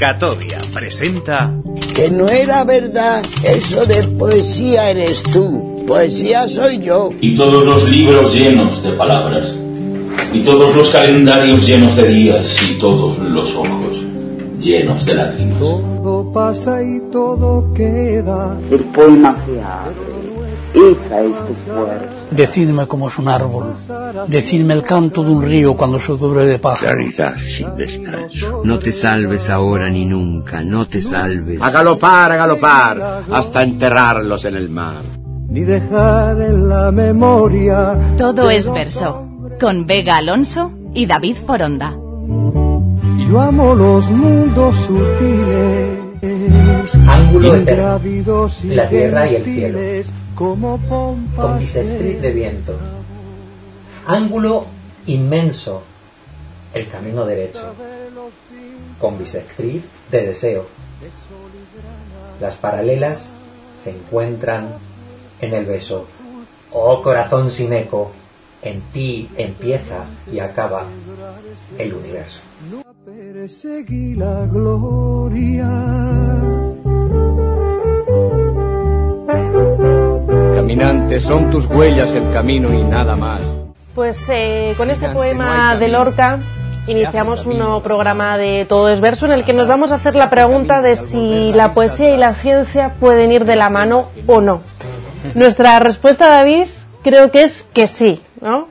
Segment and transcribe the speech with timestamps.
[0.00, 1.54] Catovia presenta...
[1.94, 7.10] Que no era verdad eso de poesía eres tú, poesía soy yo.
[7.20, 9.54] Y todos los libros llenos de palabras,
[10.32, 14.02] y todos los calendarios llenos de días, y todos los ojos
[14.58, 15.58] llenos de lágrimas.
[15.58, 18.58] Todo pasa y todo queda.
[18.70, 20.19] El poema se abre.
[20.74, 22.06] Esa es tu fuerza.
[22.30, 23.74] Decidme cómo es un árbol.
[24.28, 26.80] Decidme el canto de un río cuando se cubre de paz.
[26.80, 28.62] Claridad sin descanso.
[28.64, 31.60] No te salves ahora ni nunca, no te salves.
[31.60, 35.02] A galopar, a galopar, hasta enterrarlos en el mar.
[35.48, 37.98] Ni dejar en la memoria.
[38.16, 39.26] Todo es verso,
[39.58, 41.96] con Vega Alonso y David Foronda.
[43.28, 45.98] Yo amo los mundos sutiles.
[47.08, 49.78] Ángulo eterno, la tierra y el cielo.
[50.40, 52.74] Con bisectriz de viento.
[54.06, 54.64] Ángulo
[55.04, 55.82] inmenso,
[56.72, 57.74] el camino derecho,
[58.98, 60.66] con bisectriz de deseo.
[62.40, 63.28] Las paralelas
[63.84, 64.68] se encuentran
[65.42, 66.06] en el beso.
[66.72, 68.10] Oh corazón sin eco,
[68.62, 70.86] en ti empieza y acaba
[71.76, 72.40] el universo.
[73.04, 76.69] perseguí la gloria.
[80.54, 83.42] Caminante, son tus huellas el camino y nada más.
[83.94, 85.88] Pues eh, con este poema de.
[85.88, 86.38] Lorca
[86.86, 90.14] iniciamos un nuevo programa de Todo es Verso en el que nos vamos a hacer
[90.14, 94.40] la pregunta de si la poesía y la ciencia pueden ir de la mano o
[94.40, 94.62] no.
[95.34, 96.66] Nuestra respuesta, David,
[97.02, 98.68] creo que es que sí, ¿no?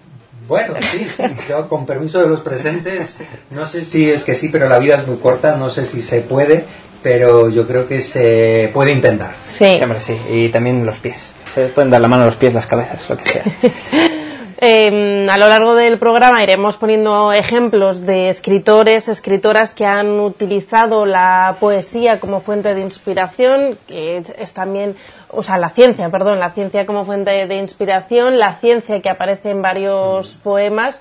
[0.47, 4.50] Bueno, sí, sí, yo con permiso de los presentes, no sé si es que sí,
[4.50, 6.66] pero la vida es muy corta, no sé si se puede,
[7.03, 9.35] pero yo creo que se puede intentar.
[9.45, 9.75] Sí.
[9.77, 10.17] Sí, hombre, sí.
[10.31, 11.30] Y también los pies.
[11.53, 13.44] Se pueden dar la mano a los pies, las cabezas, lo que sea.
[14.61, 21.06] Eh, a lo largo del programa iremos poniendo ejemplos de escritores, escritoras que han utilizado
[21.06, 24.97] la poesía como fuente de inspiración, que es, es también,
[25.30, 29.51] o sea, la ciencia, perdón, la ciencia como fuente de inspiración, la ciencia que aparece
[29.51, 31.00] en varios poemas.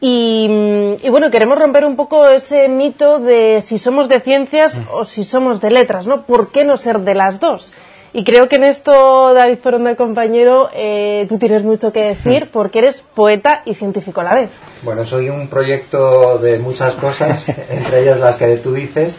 [0.00, 4.80] Y, mm, y bueno, queremos romper un poco ese mito de si somos de ciencias
[4.92, 6.22] o si somos de letras, ¿no?
[6.22, 7.72] ¿Por qué no ser de las dos?
[8.14, 12.80] Y creo que en esto, David Foronda, compañero, eh, tú tienes mucho que decir porque
[12.80, 14.50] eres poeta y científico a la vez.
[14.82, 19.16] Bueno, soy un proyecto de muchas cosas, entre ellas las que tú dices,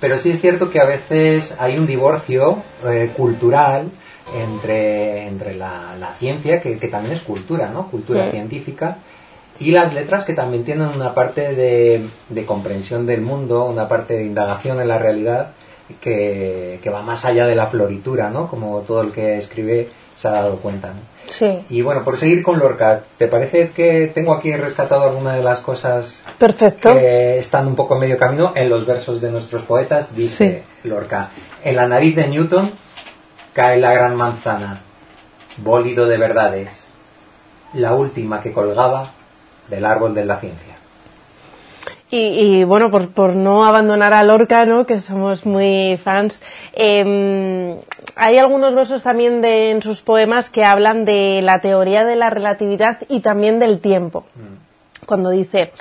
[0.00, 3.84] pero sí es cierto que a veces hay un divorcio eh, cultural
[4.34, 7.88] entre, entre la, la ciencia, que, que también es cultura, ¿no?
[7.90, 8.30] Cultura Sí.
[8.30, 8.96] científica,
[9.58, 14.14] y las letras que también tienen una parte de, de comprensión del mundo, una parte
[14.14, 15.50] de indagación en la realidad
[16.00, 18.48] que, que va más allá de la floritura, ¿no?
[18.48, 21.10] Como todo el que escribe se ha dado cuenta, ¿no?
[21.26, 21.60] Sí.
[21.70, 25.60] Y bueno, por seguir con Lorca, ¿te parece que tengo aquí rescatado alguna de las
[25.60, 26.92] cosas Perfecto.
[26.92, 30.14] que están un poco a medio camino en los versos de nuestros poetas?
[30.14, 31.30] Dice Lorca,
[31.62, 32.70] en la nariz de Newton
[33.52, 34.80] cae la gran manzana,
[35.58, 36.84] bólido de verdades,
[37.74, 39.12] la última que colgaba
[39.68, 40.79] del árbol de la ciencia.
[42.10, 44.84] Y, y, bueno, por, por no abandonar a Lorca, ¿no?
[44.84, 47.76] que somos muy fans, eh,
[48.16, 52.28] hay algunos versos también de, en sus poemas que hablan de la teoría de la
[52.28, 54.24] relatividad y también del tiempo.
[55.06, 55.72] Cuando dice,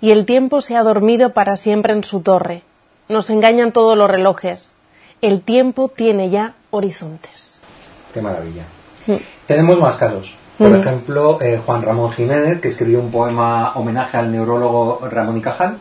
[0.00, 2.62] y el tiempo se ha dormido para siempre en su torre,
[3.08, 4.76] nos engañan todos los relojes,
[5.20, 7.60] el tiempo tiene ya horizontes.
[8.14, 8.64] Qué maravilla.
[9.06, 9.16] Mm.
[9.46, 10.34] Tenemos más casos.
[10.62, 10.80] Por Ujú.
[10.80, 15.76] ejemplo, eh, Juan Ramón Jiménez, que escribió un poema homenaje al neurólogo Ramón y Cajal.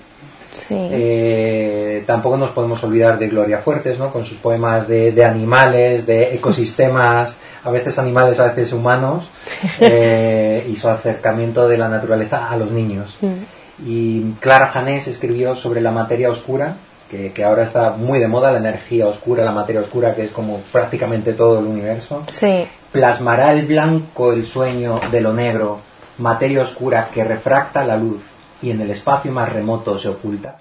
[0.54, 0.76] Sí.
[0.76, 4.10] Eh, tampoco nos podemos olvidar de Gloria Fuertes, ¿no?
[4.12, 9.30] Con sus poemas de, de animales, de ecosistemas, a veces animales, a veces humanos,
[9.80, 13.18] eh, y su acercamiento de la naturaleza a los niños.
[13.22, 13.88] Mm.
[13.88, 16.76] Y Clara Janés escribió sobre la materia oscura,
[17.12, 20.32] que, que ahora está muy de moda, la energía oscura, la materia oscura, que es
[20.32, 22.24] como prácticamente todo el universo.
[22.28, 22.66] Sí.
[22.94, 25.80] Plasmará el blanco el sueño de lo negro,
[26.20, 28.22] materia oscura que refracta la luz
[28.62, 30.61] y en el espacio más remoto se oculta.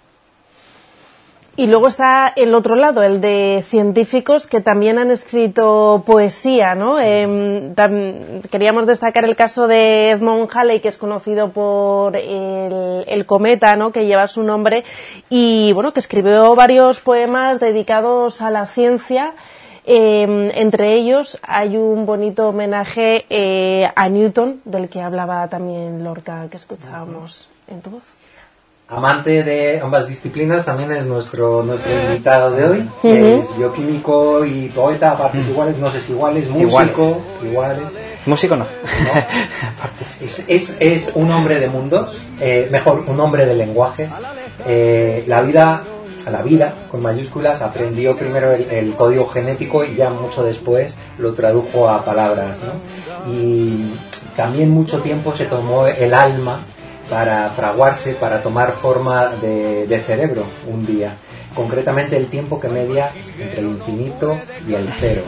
[1.60, 6.98] Y luego está el otro lado, el de científicos que también han escrito poesía, ¿no?
[6.98, 13.26] Eh, tam- queríamos destacar el caso de Edmond Halley, que es conocido por el, el
[13.26, 13.92] cometa, ¿no?
[13.92, 14.84] Que lleva su nombre
[15.28, 19.34] y, bueno, que escribió varios poemas dedicados a la ciencia.
[19.84, 26.46] Eh, entre ellos hay un bonito homenaje eh, a Newton, del que hablaba también Lorca,
[26.50, 28.14] que escuchábamos en tu voz.
[28.90, 32.90] Amante de ambas disciplinas, también es nuestro, nuestro invitado de hoy.
[33.04, 37.84] Es bioquímico y poeta a partes iguales, no sé si iguales, músico, iguales.
[38.26, 38.66] Músico no.
[40.20, 44.10] Es, es, es un hombre de mundos, eh, mejor, un hombre de lenguajes.
[44.66, 45.82] Eh, la vida
[46.26, 50.96] a la vida con mayúsculas, aprendió primero el, el código genético y ya mucho después
[51.18, 52.58] lo tradujo a palabras.
[52.58, 53.32] ¿no?
[53.32, 53.94] Y
[54.36, 56.60] también mucho tiempo se tomó el alma
[57.10, 61.12] para fraguarse, para tomar forma de, de cerebro un día.
[61.54, 65.24] Concretamente el tiempo que media entre el infinito y el cero.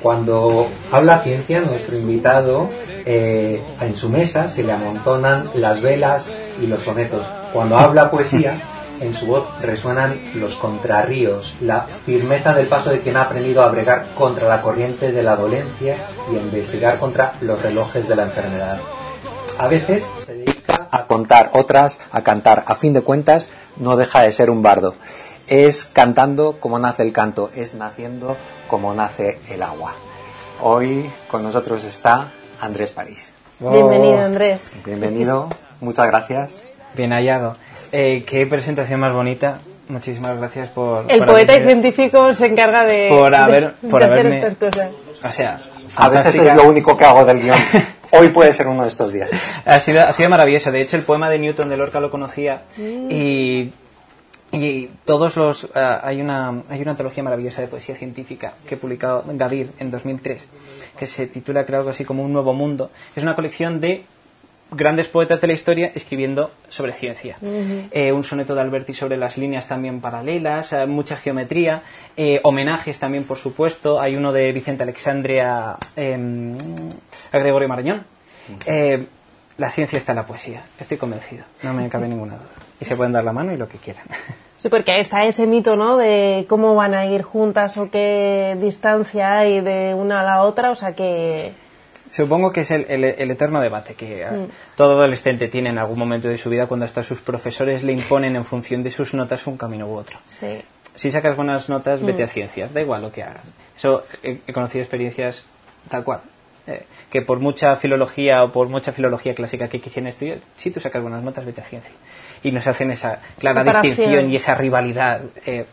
[0.00, 2.70] Cuando habla ciencia, nuestro invitado,
[3.04, 6.30] eh, en su mesa se le amontonan las velas
[6.62, 7.26] y los sonetos.
[7.52, 8.58] Cuando habla poesía,
[9.00, 13.68] en su voz resuenan los contrarríos, la firmeza del paso de quien ha aprendido a
[13.68, 15.96] bregar contra la corriente de la dolencia
[16.32, 18.78] y a investigar contra los relojes de la enfermedad.
[19.58, 20.55] A veces se dedica
[20.96, 22.64] a contar, otras a cantar.
[22.66, 24.94] A fin de cuentas, no deja de ser un bardo.
[25.46, 28.36] Es cantando como nace el canto, es naciendo
[28.68, 29.94] como nace el agua.
[30.60, 32.28] Hoy con nosotros está
[32.60, 33.32] Andrés París.
[33.60, 34.72] Bienvenido, Andrés.
[34.84, 35.48] Bienvenido,
[35.80, 36.62] muchas gracias.
[36.94, 37.56] Bien hallado.
[37.92, 39.58] Eh, qué presentación más bonita.
[39.88, 41.04] Muchísimas gracias por.
[41.10, 44.26] El por poeta y haberme- científico se encarga de, Por haber- de- por de hacer
[44.26, 44.90] haberme- estas cosas.
[45.22, 45.60] O sea,
[45.96, 47.56] A veces es lo único que hago del guion.
[48.18, 49.30] Hoy puede ser uno de estos días.
[49.64, 50.70] Ha sido, ha sido maravilloso.
[50.72, 53.10] De hecho, el poema de Newton de Lorca lo conocía Mm.
[53.10, 53.72] y,
[54.52, 55.68] y todos los.
[55.74, 59.90] ah, hay, una, hay una antología maravillosa de poesía científica que ha publicado Gadir en
[59.90, 60.48] 2003
[60.98, 62.90] que se titula, creo algo así como Un Nuevo Mundo.
[63.14, 64.04] Es una colección de
[64.70, 67.36] grandes poetas de la historia escribiendo sobre ciencia.
[67.92, 71.82] Eh, un soneto de Alberti sobre las líneas también paralelas, eh, mucha geometría,
[72.16, 74.00] eh, homenajes también, por supuesto.
[74.00, 76.56] Hay uno de Vicente Alexandre a, em,
[77.32, 78.04] a Gregorio Marañón.
[78.66, 79.06] Eh,
[79.58, 82.46] la ciencia está en la poesía, estoy convencido, no me cabe ninguna duda.
[82.80, 84.04] Y se pueden dar la mano y lo que quieran.
[84.58, 85.98] Sí, porque está ese mito, ¿no?
[85.98, 90.70] De cómo van a ir juntas o qué distancia hay de una a la otra,
[90.70, 91.52] o sea que...
[92.10, 94.46] Supongo que es el, el- el eterno debate que eh, Mm.
[94.74, 98.34] todo adolescente tiene en algún momento de su vida cuando hasta sus profesores le imponen
[98.34, 100.18] en función de sus notas un camino u otro.
[100.26, 100.62] Sí.
[100.94, 102.24] Si sacas buenas notas, vete Mm.
[102.24, 103.44] a ciencias, da igual lo que hagas.
[103.76, 105.44] Eso he, he conocido experiencias
[105.90, 106.20] tal cual.
[106.66, 110.80] Eh, que por mucha filología o por mucha filología clásica que quisieran estudiar, si tú
[110.80, 111.92] sacas buenas notas, vete a ciencia.
[112.42, 113.82] Y nos hacen esa clara Separación.
[113.82, 115.66] distinción y esa rivalidad eh,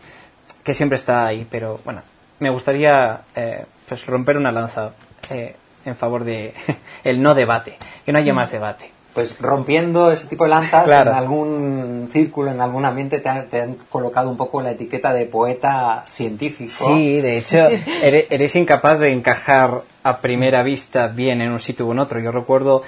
[0.63, 1.48] que siempre está ahí.
[1.50, 2.01] Pero bueno,
[2.40, 4.92] me gustaría eh, pues romper una lanza
[5.30, 5.56] eh,
[5.86, 6.54] en favor de
[7.04, 8.92] el no debate, que no haya más debate.
[9.13, 11.12] Pues rompiendo ese tipo de lanzas, Claro.
[11.12, 15.13] en algún círculo, en algún ambiente, te han, te han colocado un poco la etiqueta
[15.13, 16.71] de poeta científico.
[16.88, 17.57] Sí, de hecho,
[18.04, 22.19] eres, eres incapaz de encajar a primera vista bien en un sitio u en otro.
[22.19, 22.81] Yo recuerdo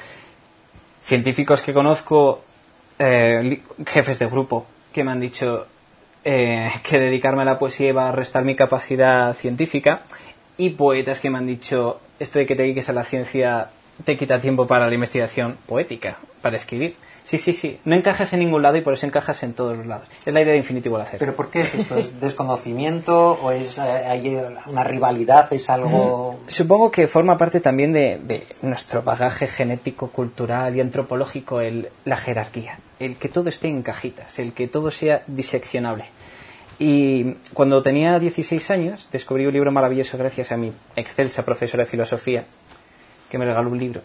[1.06, 2.42] científicos que conozco,
[2.98, 5.68] eh, jefes de grupo, que me han dicho
[6.24, 10.02] eh, que dedicarme a la poesía iba a restar mi capacidad científica,
[10.58, 13.70] y poetas que me han dicho esto de que te dediques a la ciencia
[14.04, 16.96] te quita tiempo para la investigación poética, para escribir.
[17.26, 17.80] Sí, sí, sí.
[17.86, 20.08] No encajas en ningún lado y por eso encajas en todos los lados.
[20.26, 21.18] Es la idea de a cero.
[21.18, 21.98] ¿Pero por qué es esto?
[21.98, 24.38] ¿Es desconocimiento o es eh, hay
[24.68, 25.52] una rivalidad?
[25.52, 26.40] ¿Es algo...?
[26.48, 32.18] Supongo que forma parte también de, de nuestro bagaje genético, cultural y antropológico el, la
[32.18, 36.06] jerarquía, el que todo esté en cajitas, el que todo sea diseccionable.
[36.78, 41.90] Y cuando tenía 16 años descubrí un libro maravilloso gracias a mi excelsa profesora de
[41.90, 42.44] filosofía,
[43.30, 44.02] que me regaló un libro,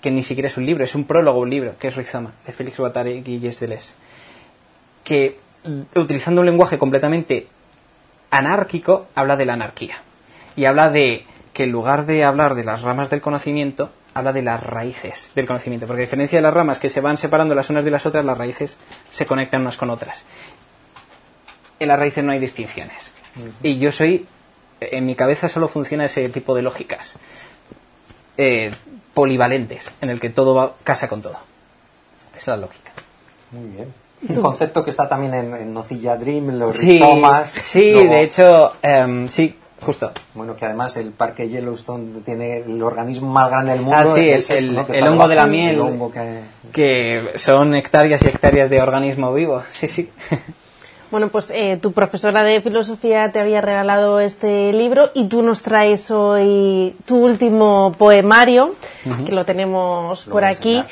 [0.00, 2.52] que ni siquiera es un libro, es un prólogo un libro, que es Rizoma, de
[2.52, 3.92] Félix Guattari y Gilles Deleuze,
[5.04, 7.46] que mm, utilizando un lenguaje completamente
[8.30, 9.98] anárquico, habla de la anarquía.
[10.56, 14.42] Y habla de que en lugar de hablar de las ramas del conocimiento, habla de
[14.42, 15.86] las raíces del conocimiento.
[15.86, 18.24] Porque a diferencia de las ramas que se van separando las unas de las otras,
[18.24, 18.76] las raíces
[19.10, 20.24] se conectan unas con otras.
[21.80, 23.12] En las raíces no hay distinciones.
[23.62, 24.26] Y yo soy,
[24.80, 27.16] en mi cabeza solo funciona ese tipo de lógicas
[28.38, 28.70] eh,
[29.12, 31.36] polivalentes, en el que todo va, casa con todo.
[32.36, 32.92] Esa es la lógica.
[33.50, 33.92] Muy bien.
[34.28, 37.50] Un concepto que está también en, en Nocilla Dream, los Sí, rizomas.
[37.50, 40.10] sí Luego, de hecho, em, sí, justo.
[40.34, 43.96] Bueno, que además el parque Yellowstone tiene el organismo más grande del mundo.
[43.96, 44.86] Ah, sí, es el- esto, el- ¿no?
[44.86, 45.74] Que el está hongo de la miel.
[45.76, 46.40] El hongo que...
[46.72, 49.62] que son hectáreas y hectáreas de organismo vivo.
[49.72, 50.10] Sí, sí.
[51.10, 55.62] Bueno, pues eh, tu profesora de filosofía te había regalado este libro y tú nos
[55.62, 58.74] traes hoy tu último poemario,
[59.24, 60.82] que lo tenemos Lo por aquí.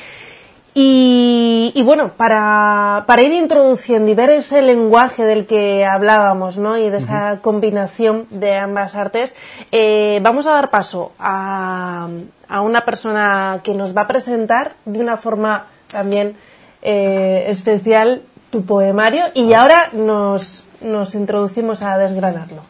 [0.73, 6.77] y bueno, para, para ir introduciendo y ver ese lenguaje del que hablábamos, ¿no?
[6.77, 9.35] Y de esa combinación de ambas artes,
[9.71, 12.07] eh, vamos a dar paso a,
[12.49, 16.35] a una persona que nos va a presentar de una forma también
[16.81, 22.61] eh, especial tu poemario y ahora nos, nos introducimos a desgranarlo.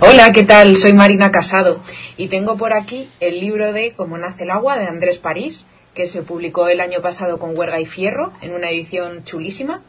[0.00, 0.76] Hola, ¿qué tal?
[0.76, 1.80] Soy Marina Casado
[2.16, 6.06] y tengo por aquí el libro de Cómo nace el agua de Andrés París, que
[6.06, 9.82] se publicó el año pasado con Huerga y Fierro en una edición chulísima.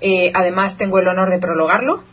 [0.00, 2.04] Eh, además, tengo el honor de prologarlo.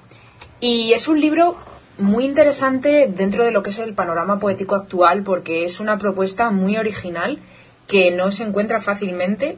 [0.59, 1.55] Y es un libro
[1.99, 6.49] muy interesante dentro de lo que es el panorama poético actual porque es una propuesta
[6.49, 7.39] muy original
[7.87, 9.57] que no se encuentra fácilmente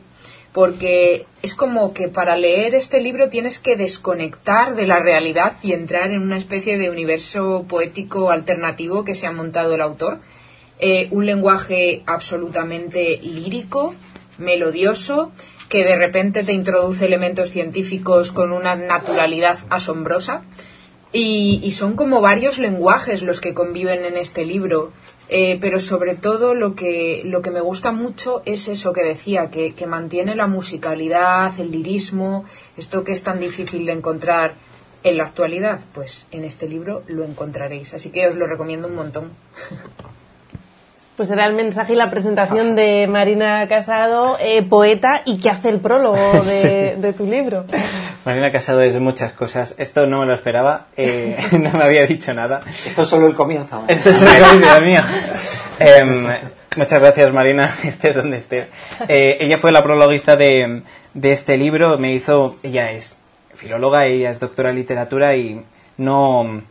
[0.52, 5.74] porque es como que para leer este libro tienes que desconectar de la realidad y
[5.74, 10.20] entrar en una especie de universo poético alternativo que se ha montado el autor.
[10.80, 13.94] Eh, un lenguaje absolutamente lírico,
[14.38, 15.32] melodioso,
[15.68, 20.42] que de repente te introduce elementos científicos con una naturalidad asombrosa.
[21.12, 24.92] Y, y son como varios lenguajes los que conviven en este libro.
[25.32, 29.50] Eh, pero sobre todo lo que, lo que me gusta mucho es eso que decía,
[29.52, 32.46] que, que mantiene la musicalidad, el lirismo,
[32.78, 34.54] esto que es tan difícil de encontrar
[35.04, 37.94] en la actualidad, pues en este libro lo encontraréis.
[37.94, 39.32] Así que os lo recomiendo un montón.
[41.16, 45.68] Pues era el mensaje y la presentación de Marina Casado, eh, poeta, y que hace
[45.68, 47.02] el prólogo de, Sí.
[47.02, 47.66] de tu libro.
[48.26, 49.76] Marina Casado es muchas cosas.
[49.78, 52.62] Esto no me lo esperaba, eh, no me había dicho nada.
[52.86, 53.84] Esto es solo el comienzo.
[53.88, 55.02] Esto es el comienzo mío.
[55.80, 56.28] Em,
[56.78, 58.68] muchas gracias, Marina, estés donde estés.
[59.08, 60.84] Eh, ella fue la prologuista de,
[61.14, 61.98] de este libro.
[61.98, 62.58] Me hizo.
[62.64, 63.16] Ella es
[63.56, 65.64] filóloga, ella es doctora en literatura y
[65.98, 66.62] no.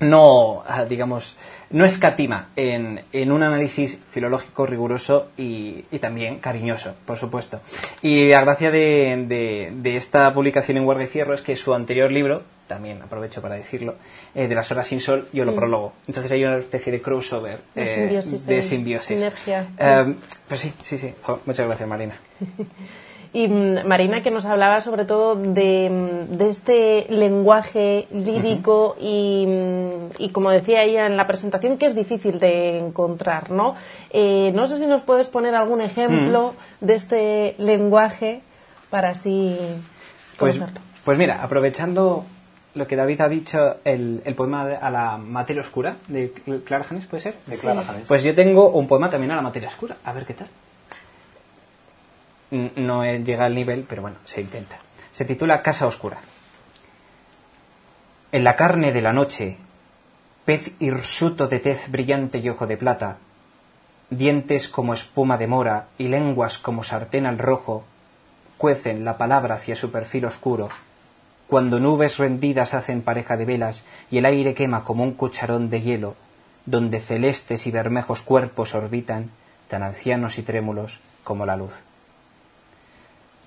[0.00, 1.36] No, ah, digamos,
[1.70, 7.60] no escatima en, en un análisis filológico riguroso y, y también cariñoso, por supuesto.
[8.02, 11.72] Y la gracia de, de- de esta publicación en Huerga y Fierro es que su
[11.74, 13.94] anterior libro, también aprovecho para decirlo,
[14.34, 15.56] eh, de las horas sin sol, yo lo Mm.
[15.56, 15.92] prologo.
[16.08, 17.58] Entonces hay una especie de crossover.
[17.74, 19.16] De eh, simbiosis, de de simbiosis.
[19.18, 19.66] sinergia.
[19.78, 20.14] Eh,
[20.48, 21.14] pues sí, sí, sí.
[21.22, 22.18] Jo, muchas gracias, Marina.
[23.32, 29.46] Y mm, Marina, que nos hablaba sobre todo de, mm, de este lenguaje lírico y,
[29.46, 33.74] mm, y, como decía ella en la presentación, que es difícil de encontrar, ¿no?
[34.10, 38.40] Eh, no sé si nos puedes poner algún ejemplo de este lenguaje
[38.90, 39.56] para así
[40.36, 40.80] Pues, conocerlo.
[41.04, 42.24] pues mira, aprovechando
[42.74, 46.84] lo que David ha dicho, el, el poema a la materia oscura de Cl- Clara
[46.84, 47.34] Janes, ¿puede ser?
[47.46, 48.08] De Clara Janes.
[48.08, 49.96] Pues yo tengo un poema también a la materia oscura.
[50.04, 50.48] A ver qué tal.
[52.50, 54.78] No llega al nivel, pero bueno, se intenta.
[55.12, 56.18] Se titula Casa Oscura.
[58.32, 59.56] En la carne de la noche,
[60.44, 63.18] pez hirsuto de tez brillante y ojo de plata,
[64.10, 67.84] dientes como espuma de mora y lenguas como sartén al rojo,
[68.56, 70.68] cuecen la palabra hacia su perfil oscuro,
[71.46, 75.82] cuando nubes rendidas hacen pareja de velas y el aire quema como un cucharón de
[75.82, 76.14] hielo,
[76.66, 79.30] donde celestes y bermejos cuerpos orbitan,
[79.68, 81.72] tan ancianos y trémulos como la luz.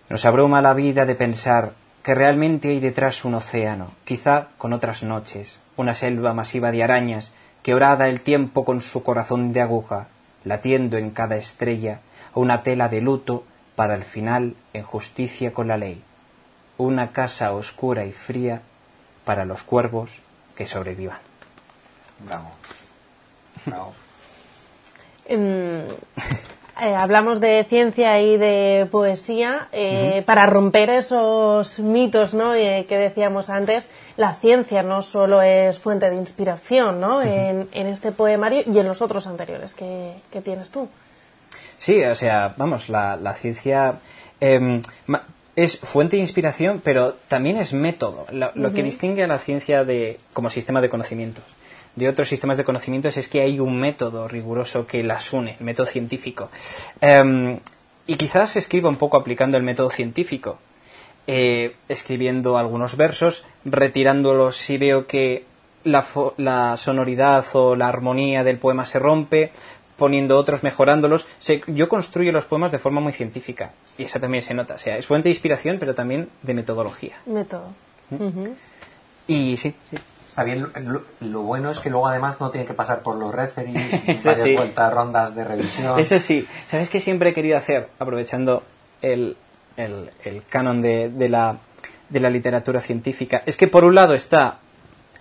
[0.10, 5.04] Nos abruma la vida de pensar que realmente hay detrás un océano, quizá con otras
[5.04, 7.34] noches, una selva masiva de arañas
[7.64, 10.08] que orada el tiempo con su corazón de aguja,
[10.44, 12.02] latiendo en cada estrella,
[12.34, 13.46] o una tela de luto
[13.76, 16.04] para el final en justicia con la ley,
[16.78, 18.62] una casa oscura y fría
[19.24, 20.12] para los cuervos
[20.56, 21.20] que sobrevivan.
[22.20, 22.52] Bravo.
[23.66, 23.94] Bravo.
[25.26, 25.88] Em,
[26.82, 32.56] eh, hablamos de ciencia y de poesía eh, para romper esos mitos ¿no?
[32.56, 33.90] Eh, que decíamos antes.
[34.18, 37.22] La ciencia no solo es fuente de inspiración ¿no?
[37.22, 40.90] en, en este poemario y en los otros anteriores que, que tienes tú.
[41.78, 43.96] Sí, o sea, vamos, la, la ciencia
[44.40, 44.82] em,
[45.56, 48.26] es fuente de inspiración, pero también es método.
[48.32, 51.44] Lo, lo que distingue a la ciencia de, como sistema de conocimientos
[51.96, 55.66] de otros sistemas de conocimientos es que hay un método riguroso que las une, el
[55.66, 56.50] método científico.
[57.02, 57.60] Em,
[58.08, 60.58] y quizás escriba un poco aplicando el método científico,
[61.28, 65.46] eh, escribiendo algunos versos, retirándolos si veo que
[65.84, 69.52] la, fo- la sonoridad o la armonía del poema se rompe,
[69.98, 71.26] poniendo otros, mejorándolos.
[71.40, 74.74] Se- yo construyo los poemas de forma muy científica y eso también se nota.
[74.76, 77.16] O sea, es fuente de inspiración, pero también de metodología.
[77.26, 77.68] Método.
[78.12, 78.56] Ujú.
[79.28, 79.98] Y sí, sí.
[80.34, 83.36] Está bien, lo, lo bueno es que luego además no tiene que pasar por los
[83.36, 84.56] referees, varias sí.
[84.56, 86.00] vueltas, rondas de revisión.
[86.00, 87.90] Eso sí, ¿sabes qué siempre he querido hacer?
[88.00, 88.64] Aprovechando
[89.04, 89.38] el,
[89.78, 91.58] el, el canon de, de la,
[92.10, 93.44] de la literatura científica.
[93.46, 94.58] Es que por un lado está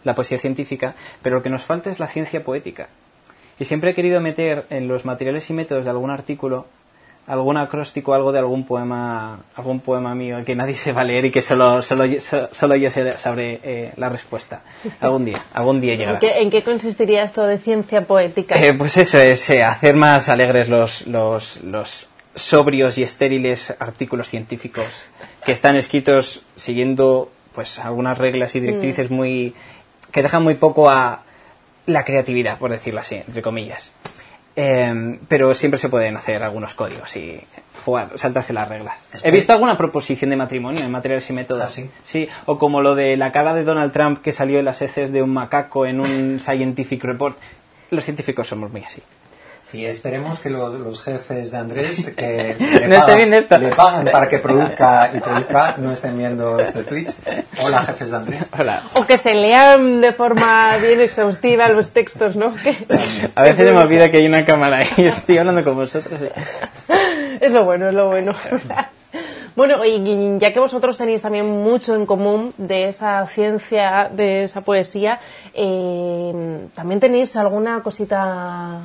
[0.02, 2.88] la poesía científica, pero lo que nos falta es la ciencia poética.
[3.58, 6.66] Y siempre he querido meter en los materiales y métodos de algún artículo
[7.26, 11.26] algún acróstico, algo de algún poema, algún poema mío que nadie se va a leer
[11.26, 12.04] y que solo, solo,
[12.52, 14.62] solo yo sabré eh, la respuesta.
[15.00, 16.18] Algún día, algún día llegará.
[16.18, 18.60] ¿En qué, en qué consistiría esto de ciencia poética?
[18.62, 24.28] Eh, pues eso es eh, hacer más alegres los, los, los sobrios y estériles artículos
[24.28, 24.86] científicos
[25.44, 29.54] que están escritos siguiendo pues algunas reglas y directrices muy
[30.10, 31.22] que dejan muy poco a
[31.86, 33.92] la creatividad por decirlo así entre comillas
[34.54, 37.40] Eh, pero siempre se pueden hacer algunos códigos y
[37.84, 38.98] jugar, saltarse las reglas.
[39.22, 41.64] He visto alguna proposición de matrimonio en materiales y métodos.
[41.64, 41.90] ¿Ah, sí?
[42.04, 45.12] Sí, o como lo de la cara de Donald Trump que salió en las heces
[45.12, 47.36] de un macaco en un Scientific Report.
[47.90, 49.02] Los científicos somos muy así.
[49.72, 52.54] Sí, esperemos que lo- los jefes de Andrés que
[52.86, 53.56] le, pagan, viendo esto.
[53.58, 57.14] le pagan para que produzca y produzca no estén viendo este Twitch.
[57.64, 58.42] Hola, jefes de Andrés.
[58.58, 58.82] Hola.
[58.94, 62.52] O que se lean de forma bien exhaustiva los textos, ¿no?
[62.52, 62.76] Que-
[63.34, 66.20] A veces se me olvida que hay una cámara y estoy hablando con vosotros.
[67.40, 68.34] es lo bueno, es lo bueno.
[69.56, 74.60] Bueno, y ya que vosotros tenéis también mucho en común de esa ciencia, de esa
[74.60, 75.18] poesía,
[75.54, 78.80] eh, también tenéis alguna cosita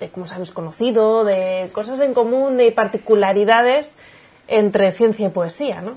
[0.00, 3.94] de cómo os habéis conocido, de cosas en común, de particularidades
[4.48, 5.96] entre ciencia y poesía, ¿no?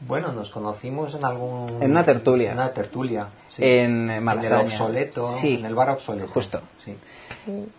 [0.00, 1.66] Bueno, nos conocimos en algún...
[1.80, 2.50] En una tertulia.
[2.52, 3.62] En una tertulia, sí.
[3.64, 4.62] En, eh, En el Malasaña.
[4.62, 5.54] obsoleto, Sí.
[5.60, 6.28] en el bar obsoleto.
[6.28, 6.60] Justo.
[6.84, 6.96] Sí.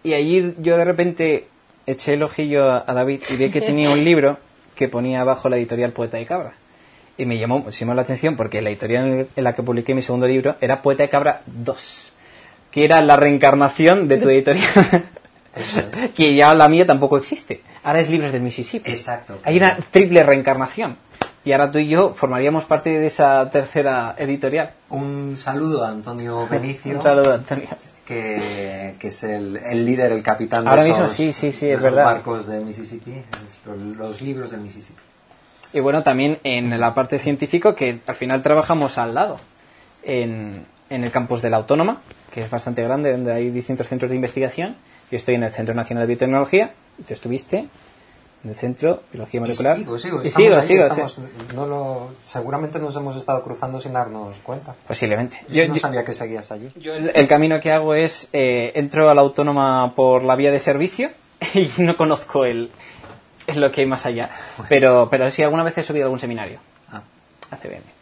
[0.03, 1.47] Y allí yo de repente
[1.85, 4.37] eché el ojillo a, a David y vi que tenía un libro
[4.75, 6.53] que ponía abajo la editorial Poeta y Cabra.
[7.17, 10.27] Y me llamó muchísimo la atención porque la editorial en la que publiqué mi segundo
[10.27, 12.13] libro era Poeta y Cabra 2,
[12.71, 15.05] que era la reencarnación de tu editorial,
[16.15, 17.61] que ya la mía tampoco existe.
[17.83, 18.89] Ahora es Libros del Mississippi.
[18.91, 19.37] Exacto.
[19.43, 20.97] Hay una triple reencarnación.
[21.45, 24.71] Y ahora tú y yo formaríamos parte de esa tercera editorial.
[24.89, 26.95] Un saludo a Antonio Benicio.
[26.97, 27.67] Un saludo, Antonio.
[28.05, 31.67] Que, que es el, el líder, el capitán de Ahora esos, mismo sí, sí, sí,
[31.67, 32.05] de es esos verdad.
[32.05, 33.13] barcos de Mississippi,
[33.65, 34.99] los, los libros del Mississippi.
[35.73, 39.39] Y bueno, también en la parte científica, que al final trabajamos al lado,
[40.03, 44.09] en, en el campus de la Autónoma, que es bastante grande, donde hay distintos centros
[44.09, 44.75] de investigación.
[45.13, 49.01] Yo estoy en el Centro Nacional de Biotecnología, y tú estuviste en el Centro de
[49.11, 49.77] Biología Molecular.
[49.77, 51.21] Y sigo, sigo, Y sigo, ahí, sigo, estamos- sí.
[51.55, 54.73] no lo- seguramente nos hemos estado cruzando sin darnos cuenta.
[54.87, 55.39] Posiblemente.
[55.49, 56.71] Yo, Yo- no yo- sabía que seguías allí.
[56.77, 60.49] Yo el, el camino que hago es, eh, entro a la Autónoma por la vía
[60.51, 61.11] de servicio
[61.53, 62.71] y no conozco el,
[63.45, 64.31] el lo que hay más allá.
[64.67, 66.57] Pero, pero sí, alguna vez he subido a algún seminario.
[66.91, 67.03] Ah.
[67.51, 67.89] Hace bien, sí.
[67.91, 67.92] Ah,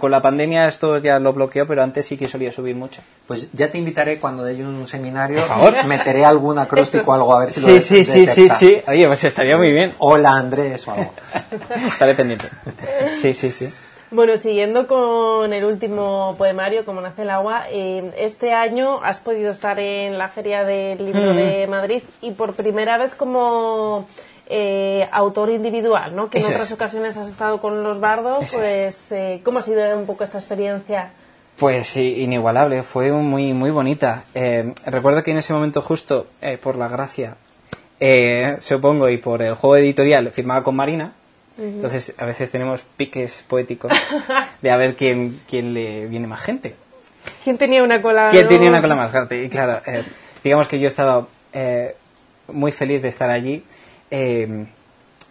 [0.00, 3.02] Con la pandemia esto ya lo bloqueó, pero antes sí que solía subir mucho.
[3.26, 5.38] Pues ya te invitaré cuando dé un seminario.
[5.38, 5.84] Por favor.
[5.86, 8.58] Meteré algún acróstico o algo a ver si lo Sí, sí, sí, sí, detectas.
[8.58, 8.80] sí.
[8.88, 9.92] Oye, pues estaría muy bien.
[9.98, 11.12] Hola Andrés o algo.
[11.86, 12.48] Estaré pendiente.
[13.20, 13.72] Sí, sí, sí.
[14.10, 19.50] Bueno, siguiendo con el último poemario, Como nace el agua, eh, este año has podido
[19.50, 21.36] estar en la Feria del Libro Mm.
[21.36, 24.06] de Madrid y por primera vez como
[24.46, 26.30] eh, autor individual, ¿no?
[26.30, 26.72] Que en Eso otras es.
[26.72, 30.38] ocasiones has estado con los bardos, Eso pues eh, ¿cómo ha sido un poco esta
[30.38, 31.10] experiencia?
[31.58, 34.24] Pues sí, inigualable, fue muy, muy bonita.
[34.34, 37.36] Eh, recuerdo que en ese momento justo, eh, por la gracia,
[37.98, 41.12] eh, supongo, y por el juego editorial, firmaba con Marina.
[41.58, 43.90] Entonces, a veces tenemos piques poéticos
[44.60, 46.74] de a ver quién, quién le viene más gente.
[47.42, 48.28] ¿Quién tenía una cola?
[48.30, 48.48] ¿Quién no?
[48.50, 49.42] tenía una cola más grande?
[49.42, 50.04] Y claro, eh,
[50.44, 51.96] digamos que yo estaba eh,
[52.52, 53.64] muy feliz de estar allí.
[54.10, 54.66] Eh,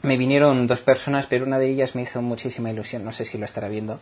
[0.01, 3.03] me vinieron dos personas, pero una de ellas me hizo muchísima ilusión.
[3.03, 3.99] No sé si lo estará viendo.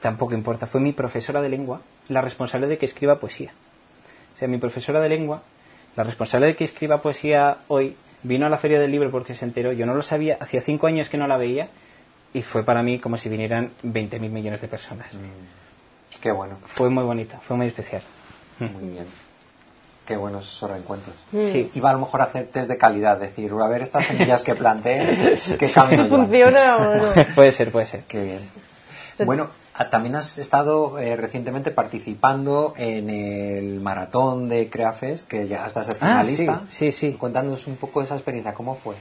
[0.00, 0.66] Tampoco importa.
[0.66, 3.52] Fue mi profesora de lengua, la responsable de que escriba poesía.
[4.34, 5.42] O sea, mi profesora de lengua,
[5.96, 9.44] la responsable de que escriba poesía hoy, vino a la Feria del Libro porque se
[9.44, 9.72] enteró.
[9.72, 11.68] Yo no lo sabía, hacía cinco años que no la veía.
[12.34, 15.12] Y fue para mí como si vinieran 20.000 millones de personas.
[16.20, 16.58] Qué bueno.
[16.66, 18.02] Fue muy bonita, fue muy especial.
[18.58, 19.27] Muy bien.
[20.08, 21.14] Qué buenos esos reencuentros.
[21.32, 21.52] Mm.
[21.52, 21.70] Sí.
[21.74, 24.54] Iba a lo mejor a hacer test de calidad, decir, a ver estas semillas que
[24.54, 26.06] planteé, qué camino.
[26.06, 27.24] ¿Funciona o no?
[27.34, 28.04] puede ser, puede ser.
[28.08, 28.38] Qué bien.
[29.26, 35.66] Bueno, ah, también has estado eh, recientemente participando en el maratón de CreaFest, que ya
[35.66, 36.60] estás de Ah, finalista.
[36.70, 37.12] sí, sí, sí.
[37.18, 38.94] Cuéntanos un poco esa experiencia, ¿cómo fue?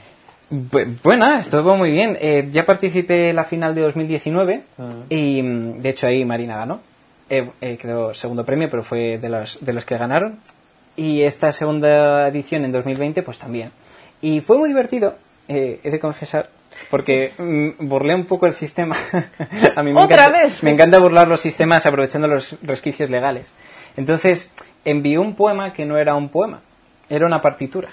[0.52, 2.18] Bu- Bueno, estuvo muy bien.
[2.20, 4.90] Eh, ya participé en la final de 2019 Ah.
[5.10, 6.82] y mm, de hecho ahí Marina ganó.
[7.30, 10.40] Eh, eh, quedó segundo premio, pero fue de los, de los que ganaron.
[10.98, 13.72] Y esta segunda edición en 2020 pues también.
[14.20, 15.16] Y fue muy divertido,
[15.48, 16.50] eh, he de confesar,
[16.90, 18.98] porque mm, burlé un poco el sistema.
[19.76, 20.64] A mí me ¿Otra encanta, vez?
[20.64, 23.48] Me encanta burlar los sistemas aprovechando los resquicios legales.
[23.96, 24.52] Entonces,
[24.86, 26.62] envié un poema que no era un poema,
[27.10, 27.90] era una partitura.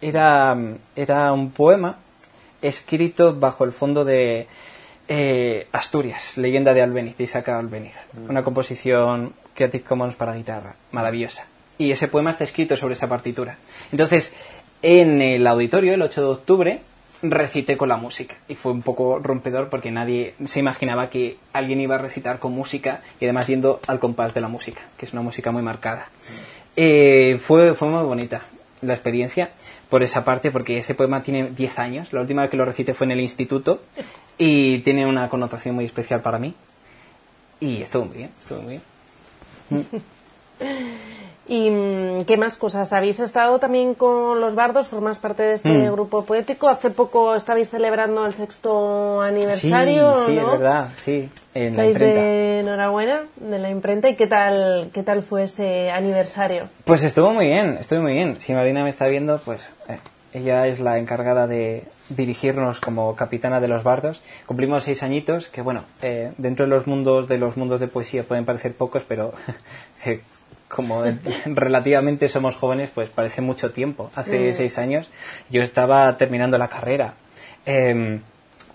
[0.00, 0.56] Era,
[0.94, 1.96] era un poema
[2.60, 4.46] escrito bajo el fondo de
[5.08, 7.96] eh, Asturias, leyenda de Albeniz, de Isaac Albeniz.
[8.28, 11.46] Una composición Creative Commons para guitarra, maravillosa.
[11.78, 13.58] Y ese poema está escrito sobre esa partitura.
[13.90, 14.34] Entonces,
[14.82, 16.80] en el auditorio, el 8 de octubre,
[17.22, 18.36] recité con la música.
[18.48, 22.52] Y fue un poco rompedor porque nadie se imaginaba que alguien iba a recitar con
[22.52, 26.08] música y además yendo al compás de la música, que es una música muy marcada.
[26.76, 28.44] Eh, fue, fue muy bonita
[28.80, 29.50] la experiencia
[29.88, 32.12] por esa parte, porque ese poema tiene 10 años.
[32.12, 33.82] La última vez que lo recité fue en el instituto
[34.38, 36.54] y tiene una connotación muy especial para mí.
[37.60, 38.80] Y estuvo muy bien, estuvo muy
[39.70, 40.02] bien.
[41.48, 42.92] ¿Y mm, qué más cosas?
[42.92, 44.86] ¿Habéis estado también con los bardos?
[44.88, 45.92] ¿Formas parte de este Mm.
[45.92, 46.68] grupo poético?
[46.68, 50.42] Hace poco estabais celebrando el sexto aniversario, sí, sí, ¿no?
[50.42, 52.20] es verdad, sí, en la Estáis imprenta.
[52.20, 54.08] de enhorabuena de la imprenta.
[54.08, 56.68] ¿Y qué tal, qué tal fue ese aniversario?
[56.84, 58.40] Pues estuvo muy bien, estuvo muy bien.
[58.40, 59.98] Si Marina me está viendo, pues eh,
[60.34, 64.22] ella es la encargada de dirigirnos como capitana de los bardos.
[64.46, 68.22] Cumplimos seis añitos, que bueno, eh, dentro de los mundos de los mundos de poesía
[68.22, 69.32] pueden parecer pocos, pero
[70.06, 70.20] eh,
[70.74, 71.04] como
[71.46, 74.10] relativamente somos jóvenes, pues parece mucho tiempo.
[74.14, 74.54] Hace Mm.
[74.54, 75.10] seis años
[75.50, 77.14] yo estaba terminando la carrera.
[77.66, 78.20] Eh,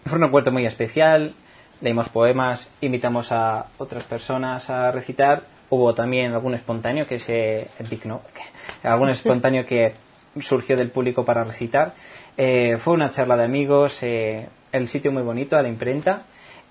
[0.05, 1.33] fue un recuerdo muy especial.
[1.81, 5.43] Leímos poemas, invitamos a otras personas a recitar.
[5.69, 9.93] Hubo también algún espontáneo que se digno, que- algún espontáneo que
[10.39, 11.93] surgió del público para recitar.
[12.37, 16.21] Eh, fue una charla de amigos, eh, el sitio muy bonito, a la imprenta,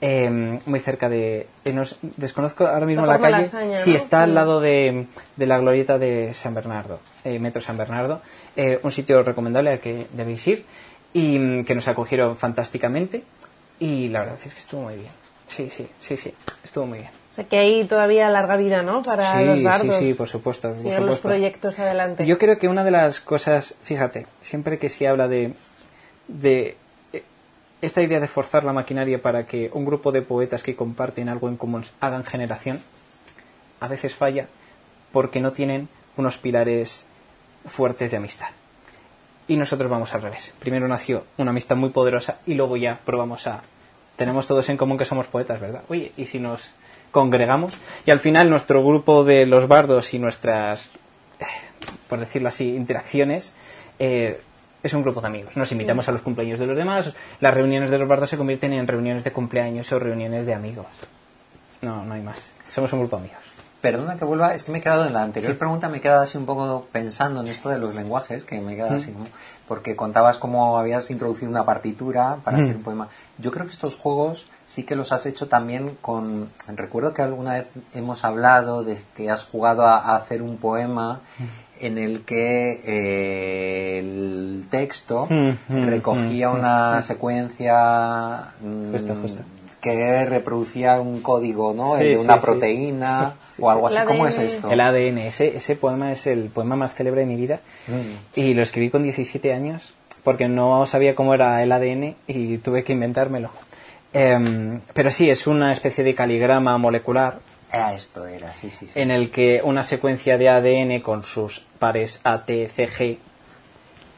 [0.00, 3.32] eh, muy cerca de, nos- desconozco ahora mismo la calle.
[3.32, 3.96] Malasaña, sí, ¿no?
[3.96, 5.06] está al lado de,
[5.37, 8.20] de la glorieta de San Bernardo, eh, Metro San Bernardo.
[8.56, 10.64] Eh, un sitio recomendable al que debéis ir
[11.12, 13.22] y mm, que nos acogieron fantásticamente
[13.78, 15.12] y la verdad es que estuvo muy bien.
[15.48, 17.11] Sí, sí, sí, sí, estuvo muy bien.
[17.32, 19.02] O sea, que hay todavía larga vida, ¿no?
[19.02, 19.96] Para sí, los bardos.
[19.96, 20.68] sí, sí, por supuesto.
[20.70, 21.28] por Sigan los supuesto.
[21.28, 22.24] proyectos adelante.
[22.26, 25.52] Yo creo que una de las cosas, fíjate, siempre que se habla de,
[26.28, 26.76] de eh,
[27.82, 31.48] esta idea de forzar la maquinaria para que un grupo de poetas que comparten algo
[31.48, 32.80] en común hagan generación,
[33.80, 34.48] a veces falla
[35.12, 37.06] porque no tienen unos pilares
[37.66, 38.48] fuertes de amistad.
[39.48, 40.52] Y nosotros vamos al revés.
[40.58, 43.62] Primero nació una amistad muy poderosa y luego ya probamos a...
[44.16, 45.82] Tenemos todos en común que somos poetas, ¿verdad?
[45.88, 46.70] Oye, ¿y si nos
[47.12, 47.74] congregamos?
[48.06, 50.90] Y al final nuestro grupo de los bardos y nuestras,
[51.38, 51.44] eh,
[52.08, 53.52] por decirlo así, interacciones,
[53.98, 54.40] eh,
[54.87, 55.57] es un grupo de amigos.
[55.57, 57.12] Nos invitamos a los cumpleaños de los demás.
[57.40, 60.87] Las reuniones de los bardos se convierten en reuniones de cumpleaños o reuniones de amigos.
[61.83, 62.51] No, no hay más.
[62.68, 63.42] Somos un grupo de amigos.
[63.81, 66.22] Perdona que vuelva, es que me he quedado en la anterior pregunta, me he quedado
[66.22, 68.96] así un poco pensando en esto de los lenguajes, que me he quedado Mm.
[68.96, 69.27] así, como-
[69.68, 72.61] porque contabas cómo habías introducido una partitura para Mm.
[72.62, 73.09] hacer un poema.
[73.38, 76.49] Yo creo que estos juegos sí que los has hecho también con...
[76.75, 81.20] Recuerdo que alguna vez hemos hablado de que has jugado a, a hacer un poema
[81.80, 87.02] en el que eh, el texto Mm, mm, recogía mm, una mm.
[87.02, 89.42] secuencia mm, Justo, justo.
[89.80, 91.96] que reproducía un código, ¿no?
[91.96, 92.40] Sí, el de una sí.
[92.40, 93.96] proteína Sí, o algo sí.
[93.96, 94.06] así.
[94.06, 94.70] ¿Cómo es esto?
[94.70, 98.38] El ADN, ese, ese poema es el poema más célebre de mi vida Mm.
[98.40, 102.82] y lo escribí con 17 años porque no sabía cómo era el ADN y tuve
[102.82, 103.50] que inventármelo.
[104.12, 107.38] Em, pero sí, es una especie de caligrama molecular
[107.72, 108.98] Ah, esto era, sí, sí, sí.
[109.00, 113.18] en el que una secuencia de ADN con sus pares A, T, C, G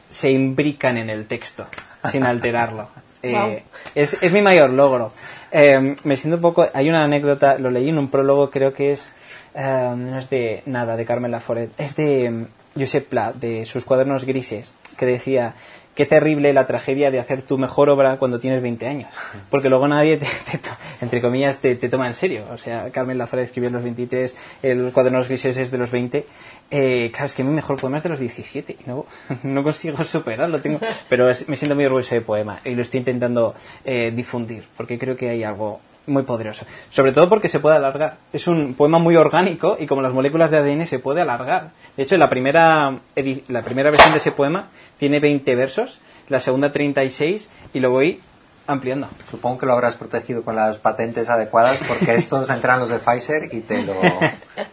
[0.09, 1.67] se imbrican en el texto
[2.11, 2.89] sin alterarlo.
[3.21, 3.63] Eh,
[3.95, 5.11] es, es mi mayor logro.
[5.51, 6.69] Eh, me siento un poco.
[6.73, 9.11] Hay una anécdota, lo leí en un prólogo, creo que es.
[9.55, 11.69] eh, no es de nada, de Carmen Laforet.
[11.77, 15.53] Es de mm, Josep Pla, de sus cuadernos grises, que decía.
[15.99, 19.09] Qué terrible la tragedia de hacer tu mejor obra cuando tienes 20 años.
[19.49, 20.61] Porque luego nadie, te, te
[21.01, 22.45] entre comillas, te, te toma en serio.
[22.53, 24.33] O sea, Carmen Laforet escribió en los 23,
[24.63, 26.25] el cuadernos grises es de los 20.
[26.71, 29.07] Eh, claro, es que mi mejor poema es de los 17 y no,
[29.43, 30.61] no consigo superarlo.
[30.61, 34.97] Tengo, pero me siento muy orgulloso de poema y lo estoy intentando eh, difundir porque
[34.97, 36.65] creo que hay algo muy poderoso.
[36.89, 38.17] Sobre todo porque se puede alargar.
[38.33, 41.71] Es un poema muy orgánico y como las moléculas de ADN se puede alargar.
[41.95, 42.99] De hecho, la primera,
[43.47, 48.21] la primera versión de ese poema tiene 20 versos, la segunda 36 y lo voy
[48.67, 49.07] ampliando.
[49.31, 53.49] Supongo que lo habrás protegido con las patentes adecuadas porque estos entran los de Pfizer
[53.51, 53.93] y te lo,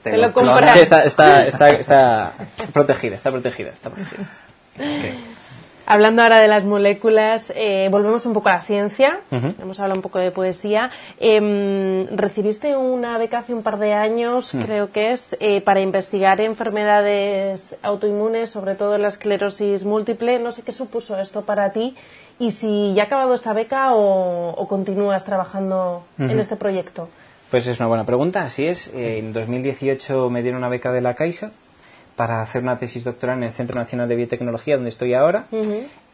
[0.03, 0.53] te Te lo clonan.
[0.53, 0.73] compras.
[0.75, 2.33] Sí, está, está, está, está
[2.75, 4.29] protegida, está protegida, está protegida.
[5.88, 9.20] Hablando ahora de las moléculas, eh, volvemos un poco a la ciencia.
[9.31, 10.90] Hemos hablado un poco de poesía.
[11.20, 16.40] Em, recibiste una beca hace un par de años, creo que es, eh, para investigar
[16.40, 20.40] enfermedades autoinmunes, sobre todo la esclerosis múltiple.
[20.40, 21.94] No sé qué supuso esto para ti
[22.40, 27.09] y si ya ha acabado esta beca o, o continúas trabajando en este proyecto.
[27.51, 28.88] Pues es una buena pregunta, así es.
[28.92, 31.53] Eh, En 2018 me dieron una beca de la Caixa
[32.16, 35.46] para hacer una tesis doctoral en el Centro Nacional de Biotecnología, donde estoy ahora,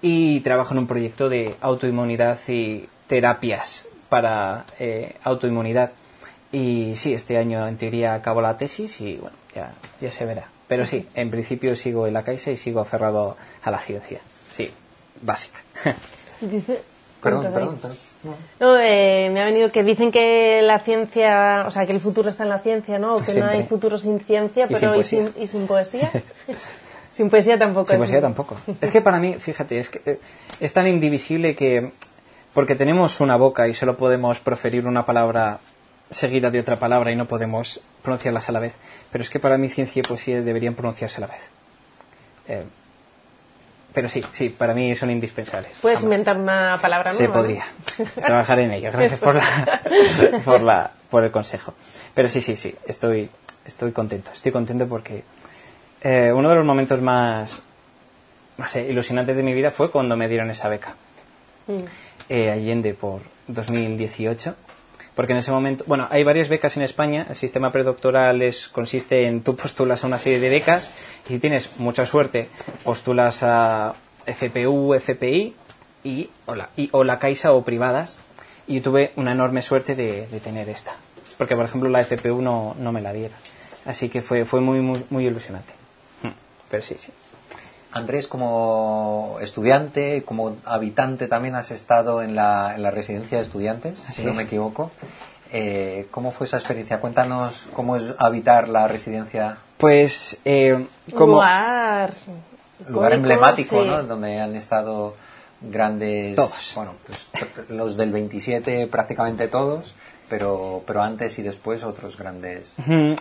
[0.02, 5.92] y trabajo en un proyecto de autoinmunidad y terapias para eh, autoinmunidad.
[6.50, 10.48] Y sí, este año en teoría acabo la tesis y bueno, ya, ya se verá.
[10.68, 14.20] Pero sí, en principio sigo en la Caixa y sigo aferrado a la ciencia.
[14.50, 14.70] Sí,
[15.20, 15.60] básica.
[16.40, 16.82] Dice,
[17.22, 17.78] perdón, perdón.
[18.24, 18.36] No.
[18.78, 22.44] Eh, me ha venido que dicen que la ciencia, o sea, que el futuro está
[22.44, 23.14] en la ciencia, ¿no?
[23.16, 23.42] O que Siempre.
[23.54, 26.10] no hay futuro sin ciencia, Y pero sin ¿y sin, y sin poesía?
[27.14, 27.86] sin poesía tampoco.
[27.86, 28.56] Sin es- poesía tampoco.
[28.80, 30.18] Es que para mí, fíjate, es, que, eh,
[30.60, 31.92] es tan indivisible que
[32.54, 35.58] porque tenemos una boca y solo podemos proferir una palabra
[36.10, 38.74] seguida de otra palabra y no podemos pronunciarlas a la vez.
[39.10, 41.40] Pero es que para mí ciencia y poesía deberían pronunciarse a la vez.
[42.48, 42.62] Eh,
[43.92, 45.78] pero sí, sí, para mí son indispensables.
[45.80, 47.26] Puedes inventar una palabra nueva.
[47.26, 47.64] Se podría.
[48.14, 48.90] Trabajar en ello.
[48.92, 49.82] Gracias por, la,
[50.44, 51.74] por, la, por el consejo.
[52.14, 53.28] Pero sí, sí, sí, estoy,
[53.64, 54.30] estoy contento.
[54.32, 55.24] Estoy contento porque
[56.02, 57.60] eh, uno de los momentos más,
[58.68, 60.94] sé, ilusionantes de mi vida fue cuando me dieron esa beca.
[61.66, 61.76] Mm.
[62.28, 64.56] Eh, Allende por 2018
[65.14, 69.26] porque en ese momento, bueno, hay varias becas en España, el sistema predoctoral es, consiste
[69.26, 70.90] en tú postulas a una serie de becas
[71.26, 72.48] y si tienes mucha suerte,
[72.84, 73.94] postulas a
[74.26, 75.54] FPU, FPI
[76.04, 78.18] y o la, y, o la Caixa o privadas.
[78.66, 80.92] Y tuve una enorme suerte de, de tener esta,
[81.36, 83.34] porque por ejemplo la FPU no, no me la diera,
[83.84, 85.74] así que fue, fue muy, muy, muy ilusionante,
[86.70, 87.12] pero sí, sí.
[87.92, 94.02] Andrés, como estudiante, como habitante, también has estado en la, en la residencia de estudiantes,
[94.08, 94.36] Así si no es.
[94.36, 94.90] me equivoco.
[95.52, 96.98] Eh, ¿Cómo fue esa experiencia?
[97.00, 101.34] Cuéntanos cómo es habitar la residencia, Pues, eh, como...
[101.34, 102.14] Lugar,
[102.88, 103.88] lugar emblemático, sí.
[103.88, 104.02] ¿no?
[104.04, 105.14] Donde han estado
[105.60, 106.34] grandes...
[106.36, 106.72] Todos.
[106.74, 107.26] Bueno, pues
[107.68, 109.94] los del 27 prácticamente todos,
[110.28, 112.76] pero, pero antes y después otros grandes...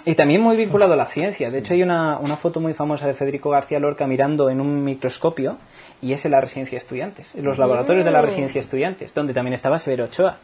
[0.05, 1.51] Y también muy vinculado a la ciencia.
[1.51, 4.83] De hecho, hay una, una foto muy famosa de Federico García Lorca mirando en un
[4.83, 5.57] microscopio
[6.01, 9.13] y es en la residencia de estudiantes, en los laboratorios de la residencia de estudiantes,
[9.13, 10.37] donde también estaba Severo Ochoa.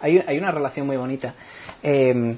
[0.00, 1.34] Hay, hay una relación muy bonita.
[1.82, 2.36] Eh,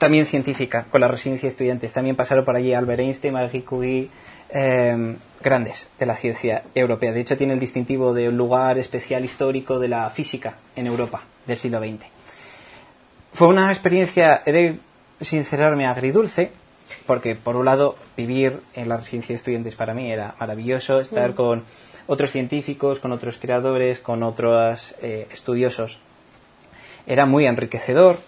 [0.00, 1.92] también científica con la residencia de estudiantes.
[1.92, 4.08] También pasaron por allí Albert Einstein, Marie Curie,
[4.48, 7.12] eh, grandes de la ciencia europea.
[7.12, 11.22] De hecho, tiene el distintivo de un lugar especial histórico de la física en Europa
[11.46, 12.06] del siglo XX.
[13.32, 14.74] Fue una experiencia, he de
[15.20, 16.50] sincerarme, agridulce,
[17.06, 21.30] porque por un lado vivir en la residencia de estudiantes para mí era maravilloso, estar
[21.30, 21.34] Mm.
[21.34, 21.64] con
[22.06, 25.98] otros científicos, con otros creadores, con otros eh, estudiosos.
[27.06, 28.18] Era muy enriquecedor,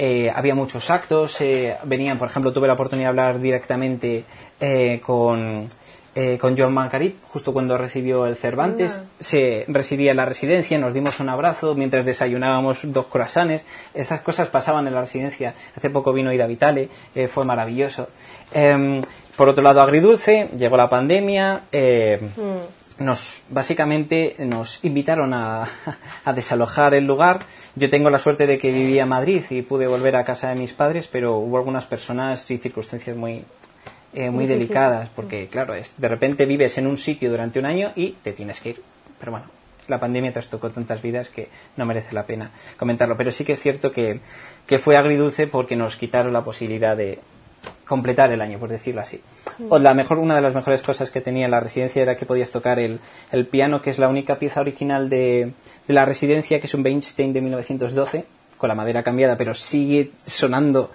[0.00, 4.24] eh, había muchos actos, eh, venían, por ejemplo, tuve la oportunidad de hablar directamente
[4.60, 5.68] eh, con,
[6.14, 8.96] eh, con John Margarit, justo cuando recibió el Cervantes.
[8.98, 9.08] Anda.
[9.20, 13.64] Se residía en la residencia, nos dimos un abrazo mientras desayunábamos dos croissants.
[13.94, 15.54] Estas cosas pasaban en la residencia.
[15.76, 18.08] Hace poco vino Ida Vitale, eh, fue maravilloso.
[18.52, 19.00] Em,
[19.36, 21.62] por otro lado, agridulce, llegó la pandemia.
[21.72, 23.04] eh, Mm.
[23.04, 25.68] nos básicamente nos invitaron a,
[26.24, 27.38] a desalojar el lugar.
[27.76, 30.56] Yo tengo la suerte de que vivía en Madrid y pude volver a casa de
[30.56, 33.44] mis padres, pero hubo algunas personas y circunstancias muy
[34.14, 37.92] eh, muy delicadas, porque claro, es, de repente vives en un sitio durante un año
[37.94, 38.82] y te tienes que ir.
[39.18, 39.46] Pero bueno,
[39.88, 43.16] la pandemia trastocó tantas vidas que no merece la pena comentarlo.
[43.16, 44.20] Pero sí que es cierto que,
[44.66, 47.18] que fue agridulce porque nos quitaron la posibilidad de
[47.84, 49.20] completar el año, por decirlo así.
[49.68, 52.50] O la mejor, una de las mejores cosas que tenía la residencia era que podías
[52.50, 53.00] tocar el,
[53.32, 55.52] el piano, que es la única pieza original de,
[55.86, 58.24] de la residencia, que es un Weinstein de 1912,
[58.58, 60.90] con la madera cambiada, pero sigue sonando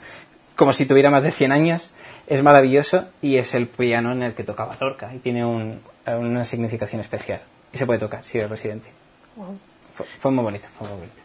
[0.55, 1.91] como si tuviera más de 100 años.
[2.27, 6.45] Es maravilloso y es el piano en el que tocaba Lorca y tiene un- una
[6.45, 7.41] significación especial.
[7.73, 8.89] Y se puede tocar si eres residente.
[9.35, 9.57] Wow.
[9.95, 11.17] Fue, fue muy bonito, fue muy bonito.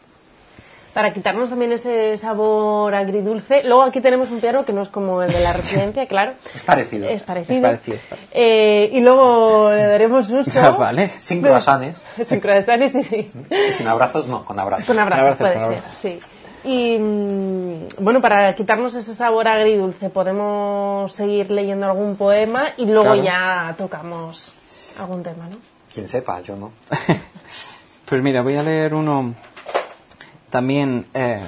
[0.93, 3.63] Para quitarnos también ese sabor agridulce.
[3.63, 6.33] Luego aquí tenemos un piano que no es como el de la residencia, claro.
[6.53, 7.07] Es parecido.
[7.07, 7.57] Es parecido.
[7.57, 8.29] Es parecido, es parecido.
[8.33, 10.59] Eh, y luego le daremos uso.
[10.61, 11.11] Ah, vale.
[11.19, 11.97] Sin croissants.
[12.27, 13.31] Sin croissants, sí, sí.
[13.69, 14.87] Y sin abrazos, no, con abrazos.
[14.87, 16.19] Con abrazo, abrazo, puede con ser, sí.
[16.63, 23.13] Y mm, bueno, para quitarnos ese sabor agridulce, podemos seguir leyendo algún poema y luego
[23.13, 23.23] Claro.
[23.23, 24.51] ya tocamos
[24.99, 25.57] algún tema, ¿no?
[25.93, 26.71] Quien sepa, yo no.
[28.05, 29.35] Pues mira, voy a leer uno
[30.49, 31.05] también.
[31.13, 31.41] eh,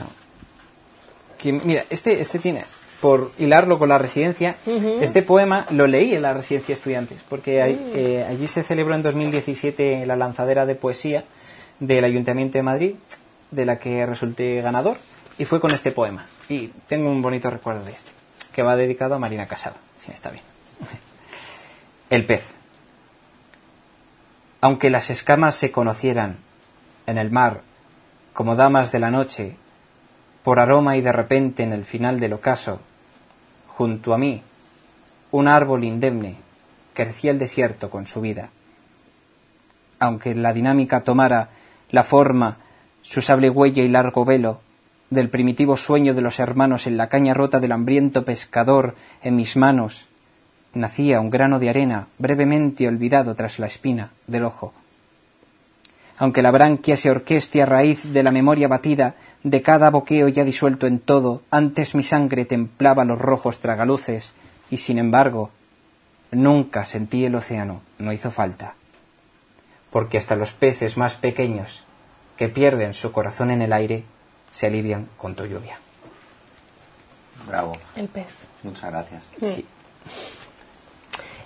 [1.40, 2.66] que, mira, este, este tiene,
[3.02, 4.56] por hilarlo con la residencia,
[5.02, 8.94] este poema lo leí en la residencia de estudiantes, porque hay- eh, allí se celebró
[8.94, 11.24] en 2017 la lanzadera de poesía
[11.80, 12.94] del Ayuntamiento de Madrid,
[13.52, 14.98] de la que resulté ganador,
[15.38, 16.26] y fue con este poema.
[16.50, 18.12] Y tengo un bonito recuerdo de este,
[18.54, 20.44] que va dedicado a Marina Casado, si está bien.
[22.10, 22.44] El pez.
[24.62, 26.38] Aunque las escamas se conocieran
[27.08, 27.62] en el mar
[28.34, 29.56] como damas de la noche,
[30.44, 32.80] por aroma y de repente en el final del ocaso,
[33.68, 34.42] junto a mí,
[35.32, 36.38] un árbol indemne
[36.94, 38.50] crecía el desierto con su vida.
[40.00, 41.50] Aunque la dinámica tomara
[41.90, 42.58] la forma,
[43.02, 44.62] su sable huella y largo velo,
[45.10, 49.58] del primitivo sueño de los hermanos en la caña rota del hambriento pescador en mis
[49.58, 50.08] manos,
[50.74, 54.74] nacía un grano de arena brevemente olvidado tras la espina del ojo.
[56.18, 60.44] Aunque la branquia se orqueste a raíz de la memoria batida de cada boqueo ya
[60.44, 64.32] disuelto en todo, antes mi sangre templaba los rojos tragaluces,
[64.70, 65.50] y sin embargo,
[66.32, 68.76] nunca sentí el océano, no hizo falta.
[69.90, 71.84] Porque hasta los peces más pequeños,
[72.42, 74.04] que pierden su corazón en el aire,
[74.52, 75.78] se alivian con tu lluvia.
[77.48, 77.74] Bravo.
[77.96, 78.34] El pez.
[78.64, 79.30] Muchas gracias.
[79.44, 79.64] Sí.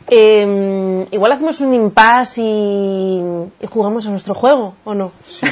[0.08, 3.22] Eh, igual hacemos un impasse y,
[3.60, 5.12] y jugamos a nuestro juego, ¿o no?
[5.28, 5.46] Sí,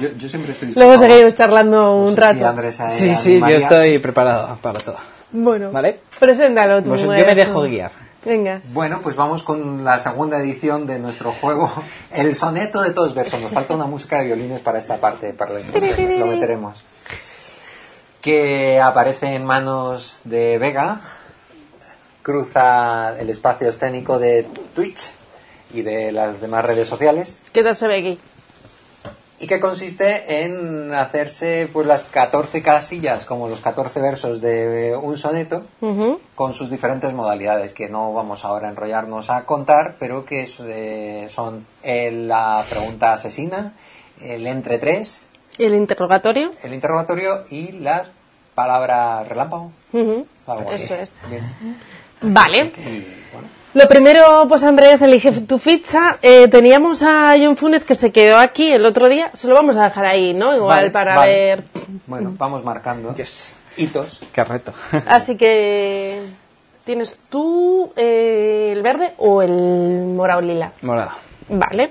[0.00, 2.38] yo, yo siempre estoy Luego seguimos charlando un rato.
[2.38, 4.96] si Andrés ahí Sí, sí, yo estoy preparado para todo.
[5.30, 6.00] Bueno, ¿Vale?
[6.18, 6.88] preséntalo tú.
[6.88, 7.90] Pues yo me dejo guiar.
[8.26, 8.60] Venga.
[8.72, 11.72] Bueno, pues vamos con la segunda edición de nuestro juego,
[12.10, 13.40] el soneto de todos versos.
[13.40, 16.18] Nos falta una música de violines para esta parte, para la introducción.
[16.18, 16.84] lo meteremos.
[18.20, 21.00] Que aparece en manos de Vega,
[22.22, 25.12] cruza el espacio escénico de Twitch
[25.72, 28.18] y de las demás redes sociales ¿Qué tal se ve aquí?
[29.38, 35.18] Y que consiste en hacerse pues las 14 casillas como los 14 versos de un
[35.18, 35.64] soneto
[36.34, 40.60] con sus diferentes modalidades que no vamos ahora a enrollarnos a contar, pero que es,
[40.60, 43.74] eh, son eh, la pregunta asesina,
[44.20, 46.52] el entre tres, ¿El interrogatorio?
[46.62, 48.10] el interrogatorio y las
[48.54, 49.70] palabras relámpago.
[50.72, 51.12] Eso es.
[51.28, 51.44] Bien.
[52.20, 52.72] Vale.
[52.78, 56.16] Y, bueno, Lo primero, pues Andrés, elige tu ficha.
[56.22, 59.30] Eh, teníamos a John Funes que se quedó aquí el otro día.
[59.34, 60.54] Se lo vamos a dejar ahí, ¿no?
[60.56, 61.32] Igual Vale, para vale.
[61.32, 61.64] ver.
[62.06, 63.14] bueno, vamos marcando
[63.76, 64.20] hitos.
[64.32, 64.72] Qué reto.
[65.06, 66.22] Así que.
[66.86, 69.52] ¿Tienes tú eh, el verde o el
[70.06, 70.72] morado lila?
[70.80, 71.10] Morado.
[71.50, 71.90] Vale.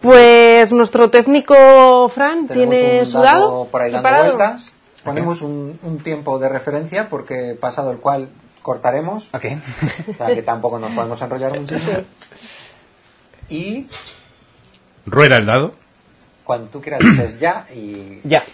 [0.00, 4.36] Pues nuestro técnico Fran Tenemos tiene su dado dado por ahí dando preparado.
[4.36, 4.76] vueltas.
[5.02, 8.28] Ponemos un, un tiempo de referencia porque pasado el cual
[8.62, 9.28] cortaremos.
[9.32, 9.42] Ok.
[10.16, 12.04] Sea que tampoco nos podemos enrollar muchísimo.
[13.48, 13.88] Y
[15.06, 15.74] Rueda el dado.
[16.44, 18.20] cuando tú quieras dices ya y...
[18.22, 18.44] Ya.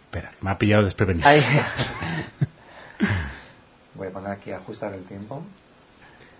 [0.00, 1.28] Espera, me ha pillado desprevenido.
[1.28, 1.40] Ahí.
[3.94, 5.44] Voy a poner aquí a ajustar el tiempo.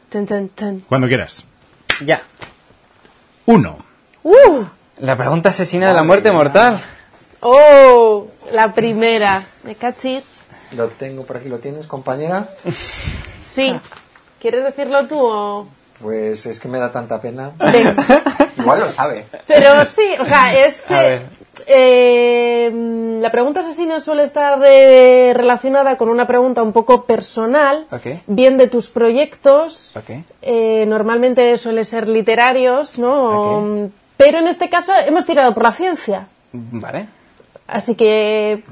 [0.08, 0.80] Tan, tan, tan.
[0.80, 1.44] Cuando quieras.
[2.04, 2.24] Ya.
[3.46, 3.78] Uno.
[4.24, 4.64] ¡Uh!
[4.98, 6.38] La pregunta asesina de la muerte mía.
[6.38, 6.82] mortal.
[7.40, 8.26] ¡Oh!
[8.50, 9.44] La primera.
[9.62, 10.24] ¿Me cachis?
[10.76, 12.48] Lo tengo por aquí, ¿lo tienes, compañera?
[13.40, 13.74] Sí.
[14.40, 15.68] ¿Quieres decirlo tú o...?
[16.00, 17.52] Pues es que me da tanta pena.
[17.72, 17.94] Venga.
[18.58, 19.24] Igual lo sabe.
[19.46, 21.22] Pero sí, o sea, es ver.
[21.66, 27.86] eh, la pregunta asesina suele estar eh, relacionada con una pregunta un poco personal,
[28.26, 29.94] bien de tus proyectos,
[30.40, 33.88] eh, normalmente suele ser literarios, ¿no?
[34.16, 37.06] Pero en este caso hemos tirado por la ciencia, Vale.
[37.66, 38.62] Así que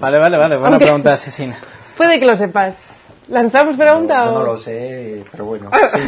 [0.00, 0.56] Vale, vale, vale.
[0.56, 1.58] Buena Aunque- pregunta asesina.
[1.96, 2.74] puede que lo sepas.
[3.28, 4.38] ¿Lanzamos pregunta Yo o...?
[4.38, 5.70] no lo sé, pero bueno.
[5.92, 5.98] Sí.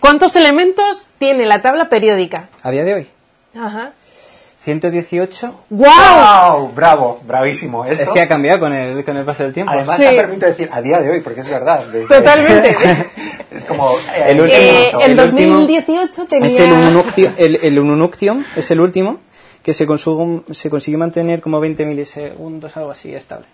[0.00, 2.48] ¿Cuántos elementos tiene la tabla periódica?
[2.62, 3.08] A día de hoy.
[3.56, 3.92] Ajá.
[4.60, 5.54] 118.
[5.70, 5.88] ¡Wow!
[5.90, 6.68] ¡Wow!
[6.72, 7.84] Bravo, bravísimo.
[7.84, 9.72] Esto, Es que ha cambiado con el, con el paso del tiempo.
[9.72, 10.06] además, Sí.
[10.06, 11.84] se permite decir a día de hoy, porque es verdad.
[11.86, 12.76] desde- Totalmente.
[13.50, 13.90] es como...
[14.14, 16.48] eh, El último- Eh, el último 2018 tenía...
[16.48, 19.18] Es el Ununuctium, el, el Ununuctium, es el último,
[19.62, 23.46] que se, consugo- se consiguió mantener como 20 milisegundos, algo así, estable.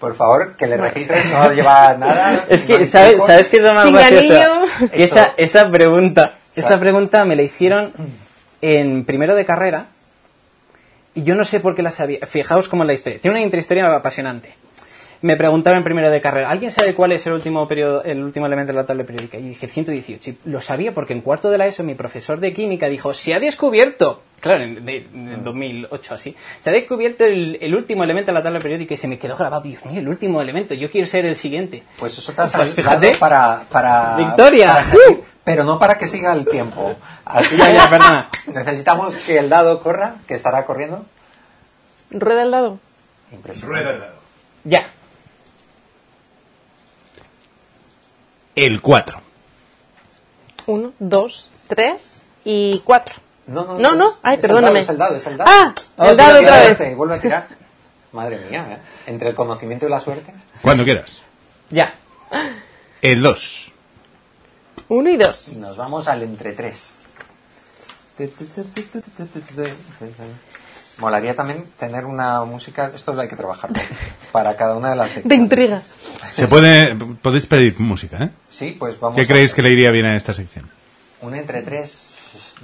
[0.00, 2.44] Por favor, que le registres, no lleva nada.
[2.50, 3.24] Es que, ¿sabes.
[3.24, 4.52] ¿sabes qué es lo más gracioso?
[4.92, 7.92] Que Esa, esa pregunta, esa pregunta me la hicieron
[8.60, 9.86] en primero de carrera
[11.14, 12.18] y yo no sé por qué la sabía.
[12.26, 13.18] Fijaos cómo es la historia.
[13.20, 14.54] Tiene una intrahistoria apasionante.
[15.26, 18.46] Me preguntaron en primero de carrera, ¿alguien sabe cuál es el último periodo, el último
[18.46, 19.36] elemento de la tabla periódica?
[19.36, 20.30] Y dije 118.
[20.30, 23.34] Y lo sabía porque en cuarto de la ESO mi profesor de química dijo, se
[23.34, 28.34] ha descubierto, claro, en, en 2008 así, se ha descubierto el, el último elemento de
[28.34, 29.62] la tabla periódica y se me quedó grabado.
[29.62, 31.82] Dios mío, el último elemento, yo quiero ser el siguiente.
[31.98, 33.16] Pues eso te has Pues fíjate.
[33.16, 34.14] para, para...
[34.14, 34.68] ¡Victoria!
[34.68, 36.94] para seguir, pero no para que siga el tiempo.
[37.24, 38.28] Así Ya, ya, perdona.
[38.46, 41.04] necesitamos que el dado corra, que estará corriendo.
[42.12, 42.78] Rueda al lado.
[43.32, 43.66] Impresionante.
[43.66, 44.16] Rueda el dado.
[44.62, 44.86] Ya.
[48.56, 49.20] El cuatro.
[50.66, 53.14] Uno, dos, tres y cuatro.
[53.46, 54.10] No, no, No, no.
[54.22, 54.72] Ay, es el perdóname.
[54.72, 55.50] dado, es el dado, es el dado.
[55.52, 56.64] Ah, Oh, el dado otra vez.
[56.76, 57.48] Suerte, vuelve a tirar.
[58.12, 58.78] Madre mía, ¿eh?
[59.10, 60.32] Entre el conocimiento y la suerte.
[60.62, 61.22] Cuando quieras.
[61.70, 61.94] Ya.
[63.02, 63.72] El dos.
[64.88, 65.52] Uno y dos.
[65.52, 66.98] Y nos vamos al entre tres.
[70.98, 73.70] Molaría también tener una música, esto lo hay que trabajar
[74.32, 75.38] para cada una de las De secciones.
[75.38, 75.82] intriga.
[76.32, 78.30] Se puede, podéis pedir música, ¿eh?
[78.50, 80.70] Sí, pues vamos ¿Qué a creéis que le iría bien a esta sección?
[81.20, 82.00] Un entre tres.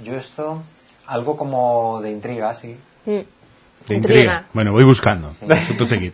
[0.03, 0.63] Yo esto,
[1.07, 2.75] algo como de intriga, sí.
[3.05, 3.09] Mm.
[3.11, 3.97] De Intriga.
[3.97, 4.45] intriga.
[4.53, 5.35] Bueno, voy buscando.
[5.49, 6.13] Asunto seguid.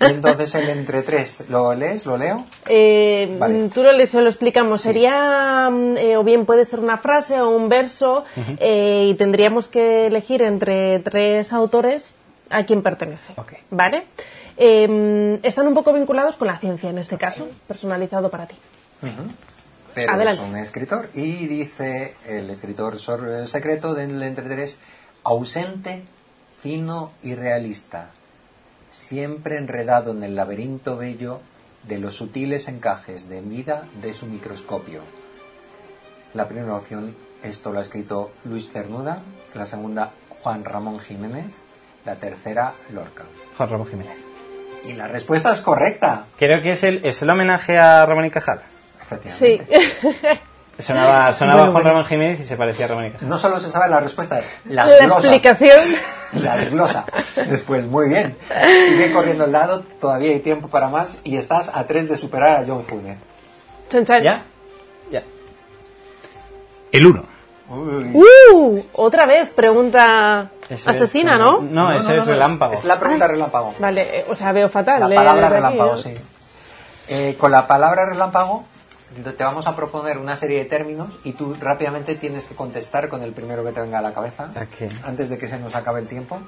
[0.00, 2.06] Y entonces el entre tres, ¿lo lees?
[2.06, 2.44] ¿Lo leo?
[2.66, 3.54] Eh, Vale.
[3.54, 4.82] mm, Tú lo, le- se lo explicamos.
[4.82, 8.24] Sería, mm, eh, o bien puede ser una frase o un verso,
[8.58, 12.14] eh, y tendríamos que elegir entre tres autores
[12.50, 13.34] a quién pertenece.
[13.70, 14.04] ¿Vale?
[14.58, 18.56] Mm, están un poco vinculados con la ciencia en este caso, personalizado para ti.
[19.94, 20.42] Pero Adelante.
[20.42, 21.10] es un escritor.
[21.14, 22.96] Y dice el escritor
[23.46, 24.78] secreto del entre tres,
[25.22, 26.02] ausente,
[26.60, 28.10] fino y realista.
[28.94, 31.40] Siempre enredado en el laberinto bello
[31.82, 35.02] de los sutiles encajes de vida de su microscopio.
[36.32, 39.20] La primera opción, esto lo ha escrito Luis Cernuda,
[39.54, 41.62] la segunda, Juan Ramón Jiménez,
[42.04, 43.24] la tercera, Lorca.
[43.56, 44.16] Juan Ramón Jiménez.
[44.86, 46.26] Y la respuesta es correcta.
[46.38, 48.62] Creo que es el, es el homenaje a Ramón y Cajal.
[49.28, 49.60] Sí.
[50.78, 51.88] Sonaba, sonaba Bueno, Juan bueno.
[51.88, 53.28] Ramón Jiménez y se parecía a Ramón y Cajal.
[53.28, 55.18] No solo se sabe la respuesta, las La glosa.
[55.20, 55.80] explicación.
[56.32, 57.04] Las glosa.
[57.48, 58.36] Después, muy bien.
[58.88, 62.56] Sigue corriendo el dado, todavía hay tiempo para más y estás a tres de superar
[62.58, 62.84] a John
[64.04, 64.22] chan.
[64.24, 64.44] ¿Ya?
[65.10, 65.22] Ya.
[66.90, 67.22] El 1.
[67.66, 71.88] Uh, otra vez, pregunta Eso es asesina, como- ¿no?
[71.88, 72.72] No, ese es relámpago.
[72.74, 73.74] Es la pregunta relámpago.
[73.78, 75.00] Vale, eh, o sea, veo fatal.
[75.00, 75.96] La eh, palabra aquí, relámpago, ¿no?
[75.98, 76.14] sí.
[77.08, 78.64] Eh, con la palabra relámpago
[79.22, 83.22] te vamos a proponer una serie de términos y tú rápidamente tienes que contestar con
[83.22, 84.50] el primero que te venga a la cabeza
[85.04, 86.38] antes de que se nos acabe el tiempo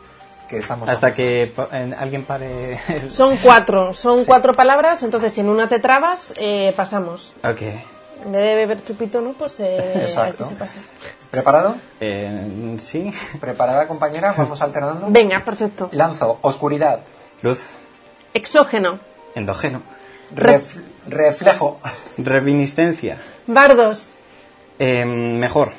[0.48, 1.52] que estamos Hasta que
[1.98, 2.80] alguien pare.
[2.88, 7.34] el- Son cuatro, son cuatro palabras, entonces si en una te trabas, eh, pasamos.
[7.42, 7.62] Ok.
[8.24, 9.32] En vez de beber chupito, ¿no?
[9.32, 10.44] Pues eh, Exacto.
[10.44, 10.80] aquí se pasa.
[11.30, 11.74] ¿Preparado?
[12.00, 13.12] Eh, sí.
[13.40, 14.34] ¿Preparada, compañera?
[14.36, 15.06] Vamos alternando.
[15.10, 15.88] Venga, perfecto.
[15.92, 17.00] Lanzo, oscuridad,
[17.42, 17.70] Luz.
[18.32, 18.98] Exógeno,
[19.34, 19.82] Endógeno.
[20.34, 21.78] ref- reflejo.
[22.18, 23.18] Reminiscencia.
[23.46, 24.12] bardos.
[24.78, 25.72] Eh, mejor.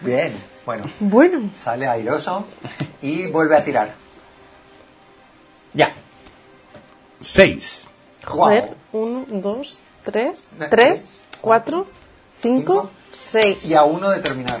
[0.00, 0.32] Bien,
[0.64, 1.50] bueno, Bueno.
[1.54, 2.46] sale airoso
[3.02, 3.94] y vuelve a tirar.
[5.74, 5.92] Ya.
[7.20, 7.82] 6.
[8.24, 11.86] Joder, uno, dos, tres, tres, cuatro,
[12.40, 13.64] cinco, seis.
[13.64, 14.60] Y a uno de terminar.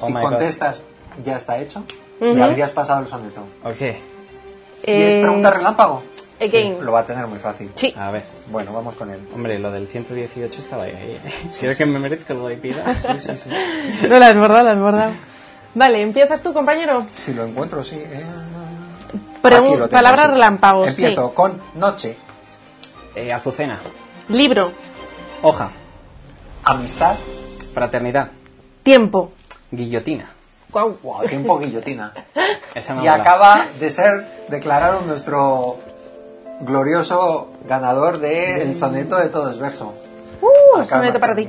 [0.00, 0.20] Oh si God.
[0.22, 0.82] contestas,
[1.22, 1.84] ya está hecho.
[2.20, 3.42] Y habrías pasado el soneto.
[3.64, 3.80] Ok.
[3.80, 3.92] ¿Y
[5.02, 6.02] es Eh, pregunta relámpago?
[6.40, 6.84] Again.
[6.84, 7.70] Lo va a tener muy fácil.
[7.74, 7.94] Sí.
[7.96, 8.24] A ver.
[8.48, 9.20] Bueno, vamos con él.
[9.34, 11.18] Hombre, lo del 118 estaba ahí.
[11.58, 12.84] ¿Quieres que me merezca lo de pida?
[12.94, 13.50] Sí, sí, sí.
[14.08, 15.12] No la has bordado, la has bordado.
[15.74, 17.06] Vale, empiezas tú, compañero.
[17.14, 17.96] Si lo encuentro, sí.
[17.96, 18.24] eh.
[19.42, 20.30] Tengo, palabra sí.
[20.32, 20.90] relámpago, sí.
[20.90, 22.16] Empiezo con noche,
[23.14, 23.80] Eh, azucena.
[24.28, 24.72] Libro,
[25.42, 25.70] Hoja.
[26.64, 27.16] amistad,
[27.74, 28.28] Fraternidad.
[28.82, 29.32] tiempo.
[29.70, 30.30] Guillotina.
[30.70, 30.98] Guau.
[31.02, 32.12] wow, tiempo guillotina.
[32.74, 33.14] Y mola.
[33.14, 35.78] acaba de ser declarado nuestro
[36.60, 39.92] glorioso ganador del soneto de todo es verso.
[40.40, 41.48] Uh, soneto para ti.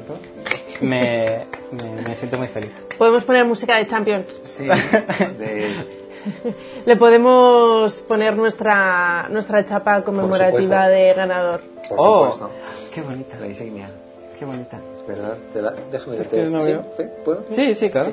[0.82, 2.74] Me, me, me siento muy feliz.
[2.98, 4.40] Podemos poner música de Champions.
[4.44, 6.02] Sí, de-
[6.86, 11.62] Le podemos poner nuestra, nuestra chapa conmemorativa de ganador.
[11.90, 12.32] por Oh.
[12.32, 12.50] supuesto,
[12.94, 13.38] Qué bonita.
[13.40, 13.90] la insignia.
[14.38, 14.78] Qué bonita.
[15.00, 16.68] Es verdad, te la- déjame Es te- que no ¿sí?
[16.68, 16.82] veo.
[16.96, 17.46] ¿Te- ¿Puedo?
[17.52, 18.12] Sí, sí, claro.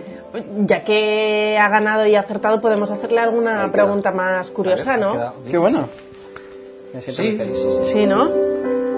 [0.60, 5.32] Ya que ha ganado y ha acertado, podemos hacerle alguna pregunta más curiosa, ver, ¿no?
[5.50, 5.88] Qué bueno.
[6.94, 7.58] Me siento Sí, muy sí, feliz.
[7.58, 7.92] sí, sí.
[7.92, 8.28] Sí, ¿no?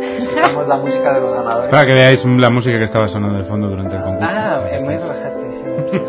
[0.00, 1.68] Escuchamos la música de los ganadores.
[1.68, 4.34] Para que veáis la música que estaba sonando de fondo durante el concurso.
[4.36, 5.50] Ah, es muy relajante.
[5.50, 6.00] Sí,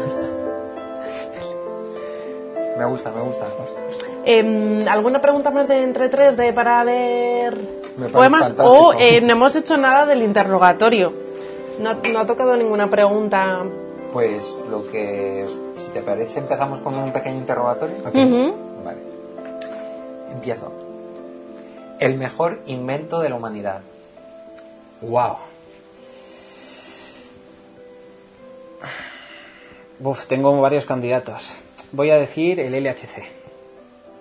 [2.78, 3.46] me gusta, me gusta.
[3.46, 4.32] Me.
[4.34, 7.58] Em, ¿Alguna pregunta más de entre tres de para ver
[8.14, 8.54] poemas?
[8.60, 11.12] O eh, no hemos hecho nada del interrogatorio.
[11.80, 13.64] No, no ha tocado ninguna pregunta.
[14.14, 17.96] Pues lo que, si te parece, empezamos con un pequeño interrogatorio.
[18.14, 18.56] Ujú.
[18.84, 19.00] Vale.
[20.32, 20.72] Empiezo.
[22.02, 23.82] El mejor invento de la humanidad.
[25.02, 25.38] Wow.
[29.99, 31.52] Uf, tengo varios candidatos.
[31.91, 33.24] Voy a decir el LHC.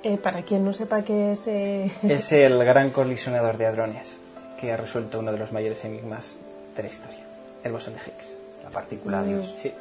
[0.03, 1.47] Eh, para quien no sepa qué es...
[1.47, 4.19] eh, Es el gran colisionador de hadrones
[4.61, 6.37] que ha resuelto uno de los mayores enigmas
[6.77, 7.25] de la historia.
[7.65, 8.29] El bosón de Higgs.
[8.63, 9.55] La partícula Dios.
[9.59, 9.73] Sí.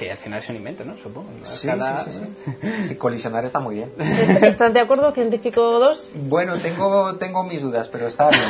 [0.00, 0.96] Que al final es un invento, ¿no?
[0.96, 1.28] Supongo.
[1.42, 2.68] A Sí, escala- sí, sí, sí.
[2.88, 3.92] Sí, colisionar está muy bien.
[3.98, 6.10] ¿est- ¿Estás de acuerdo, científico 2?
[6.14, 8.40] Bueno, tengo, tengo mis dudas, pero está bien.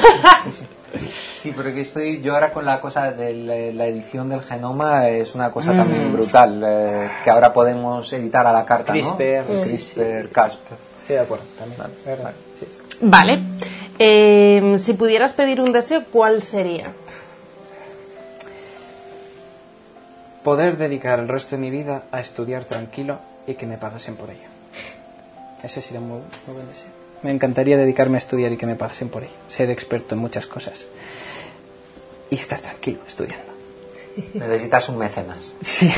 [0.44, 1.08] Sí, sí.
[1.40, 3.34] Sí, porque estoy yo ahora con la cosa de
[3.74, 6.12] la, edición del genoma, es una cosa también Mm.
[6.12, 9.16] brutal, eh, que ahora podemos editar a la carta, ¿no?
[9.16, 9.62] CRISPR.
[9.64, 10.60] CRISPR, Casp.
[11.00, 11.80] Estoy de acuerdo también.
[12.06, 12.32] ¿verdad?
[12.60, 12.96] Sí, sí.
[13.00, 13.40] Vale.
[13.98, 16.92] Eh, si pudieras pedir un deseo, ¿cuál sería?
[20.42, 24.30] Poder dedicar el resto de mi vida a estudiar tranquilo y que me pagasen por
[24.30, 24.48] ello.
[25.62, 26.88] Ese sería un muy, muy buen deseo.
[27.22, 29.34] Me encantaría dedicarme a estudiar y que me pagasen por ello.
[29.46, 30.86] Ser experto en muchas cosas.
[32.30, 33.50] Y estar tranquilo estudiando.
[34.34, 35.54] Necesitas un mecenas.
[35.62, 35.92] Sí.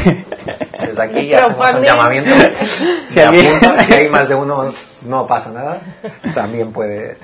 [0.81, 2.31] Desde aquí ya hacemos un llamamiento.
[2.35, 4.73] Apunto, si hay más de uno,
[5.03, 5.81] no pasa nada.
[6.35, 7.17] También puede.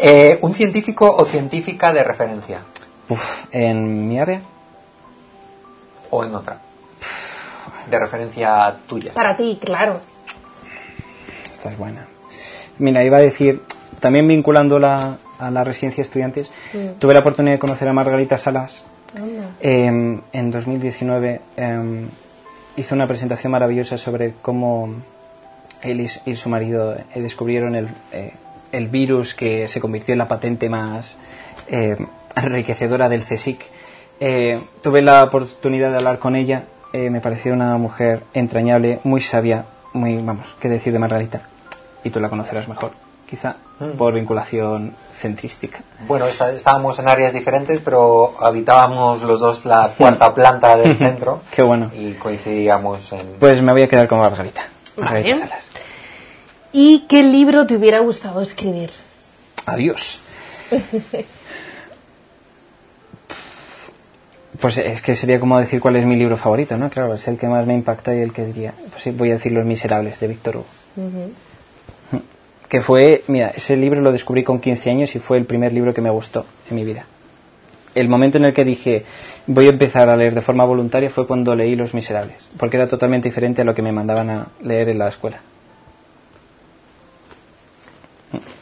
[0.00, 2.60] Eh, un científico o científica de referencia.
[3.08, 4.42] Uf, en mi área,
[6.10, 6.58] O en otra.
[7.90, 9.12] De referencia tuya.
[9.14, 10.00] Para ti, claro.
[11.50, 12.06] esta es buena.
[12.78, 13.62] Mira, iba a decir,
[14.00, 16.98] también vinculándola a la residencia de estudiantes, Mm.
[16.98, 18.84] tuve la oportunidad de conocer a Margarita Salas
[19.16, 19.50] Anda.
[19.60, 22.06] Eh, en 2019 eh,
[22.76, 24.94] hizo una presentación maravillosa sobre cómo
[25.82, 28.32] él y, su- y su marido eh, descubrieron el, eh,
[28.72, 31.16] el virus que se convirtió en la patente más
[31.68, 31.96] eh,
[32.36, 33.62] enriquecedora del CSIC.
[34.20, 39.20] Eh, tuve la oportunidad de hablar con ella, eh, me pareció una mujer entrañable, muy
[39.20, 41.42] sabia, muy, vamos, qué decir de Margarita.
[42.04, 42.92] Y tú la conocerás mejor,
[43.28, 43.90] quizá, Mm.
[43.96, 45.80] por vinculación centrística.
[46.08, 51.42] Bueno, está- estábamos en áreas diferentes, pero habitábamos los dos la cuarta planta del centro
[51.54, 51.90] Qué bueno.
[51.94, 53.34] y coincidíamos en...
[53.38, 54.62] Pues me voy a quedar con Margarita.
[54.96, 55.48] Margarita Vale.
[55.48, 55.64] Salas.
[56.72, 58.90] ¿Y qué libro te hubiera gustado escribir?
[59.66, 60.20] Adiós.
[64.60, 66.90] Pues es que sería como decir cuál es mi libro favorito, ¿no?
[66.90, 68.74] Claro, es el que más me impacta y el que diría.
[68.90, 70.66] Pues sí, voy a decir Los Miserables, de Víctor Hugo.
[72.68, 75.94] Que fue, mira, ese libro lo descubrí con 15 años y fue el primer libro
[75.94, 77.06] que me gustó en mi vida.
[77.94, 79.04] El momento en el que dije
[79.46, 82.86] voy a empezar a leer de forma voluntaria fue cuando leí Los Miserables, porque era
[82.86, 85.40] totalmente diferente a lo que me mandaban a leer en la escuela.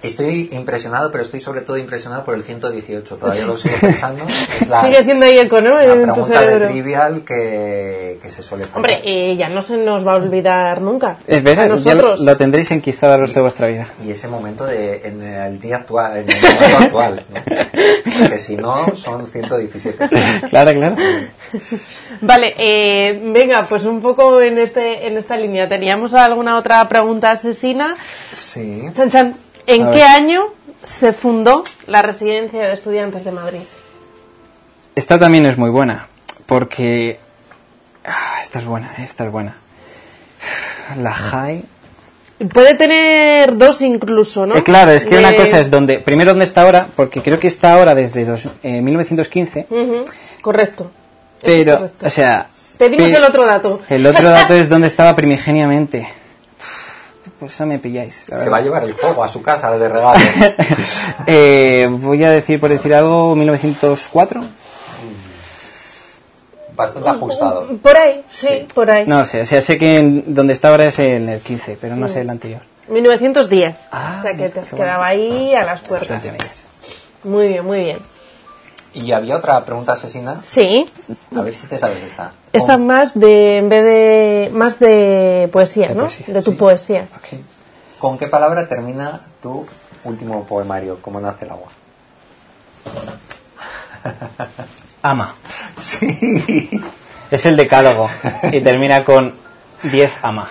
[0.06, 3.16] Estoy impresionado, pero estoy sobre todo impresionado por el 118.
[3.16, 4.24] Todavía lo sigo pensando.
[4.60, 5.74] Es la, Sigue siendo ahí eco, ¿no?
[5.76, 8.76] la En tu pregunta de trivial que, que se suele hacer.
[8.76, 11.16] Hombre, eh, ya no se nos va a olvidar nunca.
[11.26, 11.58] Eh, ¿ves?
[11.58, 12.20] A Ya lo, nosotros.
[12.20, 13.88] lo tendréis enquistado el resto de vuestra vida.
[14.04, 17.40] Y ese momento de, en el día actual, en el momento actual, ¿no?
[18.20, 20.08] Porque si no, son 117.
[20.50, 20.96] Claro, claro.
[22.20, 25.68] Vale, eh, venga, pues un poco en este en esta línea.
[25.68, 27.94] ¿Teníamos alguna otra pregunta asesina?
[28.32, 28.82] Sí.
[28.94, 29.34] Chan, chan.
[29.66, 30.42] ¿En qué año
[30.82, 33.60] se fundó la Residencia de Estudiantes de Madrid?
[34.94, 36.08] Esta también es muy buena,
[36.46, 37.18] porque...
[38.04, 39.56] ah, esta es buena, esta es buena.
[41.02, 41.64] La High...
[42.52, 44.56] Puede tener dos incluso, ¿no?
[44.56, 46.00] Eh, claro, es que De- una cosa es donde...
[46.00, 46.86] Primero, ¿dónde está ahora?
[46.94, 50.04] Porque creo que está ahora desde dos- eh, 1915, Ujú,
[50.42, 50.90] Correcto.
[51.42, 52.06] pero, correcto.
[52.06, 52.48] o sea...
[52.76, 53.80] Pedimos pe- el otro dato.
[53.88, 56.06] El otro dato es dónde estaba primigeniamente.
[57.38, 58.24] Pues esa me pilláis.
[58.34, 60.18] Se va a llevar el juego a su casa de regalo.
[61.26, 64.42] Eh, voy a decir, por decir algo, 1904.
[66.74, 67.66] Bastante ajustado.
[67.82, 69.06] Por ahí, sí, por ahí.
[69.06, 71.96] No sé, o sea, sé que en- donde está ahora es en el 15, pero
[71.96, 72.60] no sé el anterior.
[72.88, 73.74] 1910.
[73.90, 76.22] Ah, o sea que te qué quedaba ahí a las puertas.
[77.24, 77.98] Muy bien, muy bien.
[78.96, 80.40] Y había otra pregunta asesina.
[80.42, 80.90] Sí,
[81.36, 82.32] A ver si te sabes esta.
[82.52, 86.02] esta más de, en vez de, más de poesía, De ¿no?
[86.04, 86.56] poesía, de tu sí.
[86.56, 87.06] poesía.
[87.98, 89.66] ¿Con qué palabra termina tu
[90.04, 91.68] último poemario, Cómo nace el agua?
[95.02, 95.34] Ama.
[95.78, 96.80] Sí.
[97.30, 98.08] Es el decálogo
[98.52, 99.34] y termina con
[99.82, 100.48] 10 ama.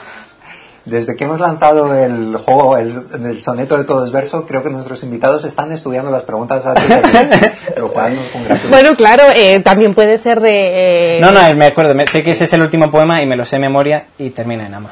[0.86, 2.94] Desde que hemos lanzado el juego, el,
[3.26, 7.52] el soneto de todo es verso, creo que nuestros invitados están estudiando las preguntas anteriores,
[7.78, 8.70] lo cual nos congratula.
[8.70, 11.18] Bueno, claro, eh, también puede ser de...
[11.18, 13.36] eh, No, no, me acuerdo, me- sé que ese es el último poema y me
[13.36, 14.92] lo sé de memoria y termina en ama.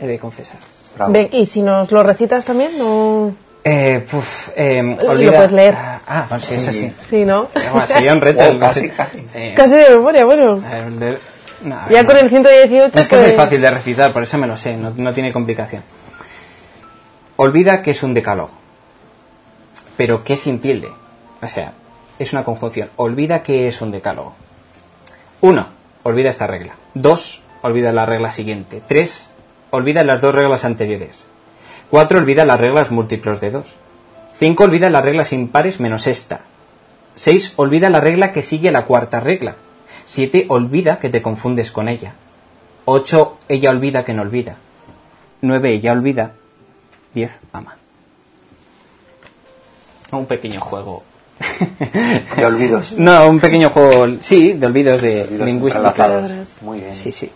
[0.00, 0.58] He de confesar.
[1.08, 3.34] Ven, y si nos lo recitas también, no...
[3.64, 5.74] Eh, puf, eh, Lo olvida- puedes leer.
[5.76, 6.92] Ah, Ah, bueno, sí, eso sí.
[7.08, 7.48] Sí, ¿no?
[7.72, 8.42] Bueno, sería un reto.
[8.48, 9.26] Oh, casi, casi.
[9.34, 10.56] Eh, Casi de memoria, bueno.
[10.58, 11.18] ver, de-
[11.62, 12.08] no, Ya no.
[12.08, 14.56] con el 118 Es que es muy pues- fácil de recitar, por eso me lo
[14.56, 15.82] sé, no, no tiene complicación.
[17.36, 18.50] Olvida que es un decálogo,
[19.96, 20.90] pero que sin tilde.
[21.42, 21.72] O sea,
[22.18, 22.90] es una conjunción.
[22.96, 24.34] Olvida que es un decálogo.
[25.40, 25.68] Uno,
[26.02, 26.74] olvida esta regla.
[26.92, 28.82] Dos, olvida la regla siguiente.
[28.86, 29.30] Tres,
[29.70, 31.26] olvida las dos reglas anteriores.
[31.90, 33.74] Cuatro, olvida las reglas múltiplos de dos.
[34.38, 36.40] Cinco, olvida las reglas impares menos esta.
[37.14, 39.56] Seis, olvida la regla que sigue a la cuarta regla.
[40.10, 42.14] Siete, olvida que te confundes con ella.
[42.84, 44.56] Ocho, ella olvida que no olvida.
[45.40, 46.32] Nueve, ella olvida.
[47.14, 47.76] Diez, ama.
[50.10, 51.04] Un pequeño juego.
[52.36, 52.94] De olvidos.
[52.96, 56.24] No, un pequeño juego, sí, de olvidos de Olvidos lingüística.
[56.62, 56.92] Muy bien.
[56.92, 57.30] Sí, sí.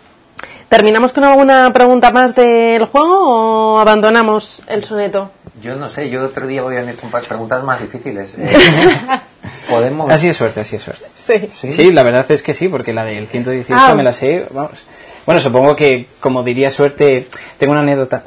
[0.69, 5.31] ¿Terminamos con alguna pregunta más del juego o abandonamos el soneto?
[5.63, 8.37] Yo no sé, yo otro día voy a venir con preguntas más difíciles.
[8.37, 8.49] Eh,
[9.77, 10.11] Podemos.
[10.11, 11.07] Así es suerte, así es suerte.
[11.53, 11.73] Sí.
[11.73, 13.95] Sí, la verdad es que sí, porque la del 118 Ah.
[13.95, 14.87] me la sé, vamos.
[15.27, 18.25] Bueno, supongo que, como diría suerte, tengo una anécdota.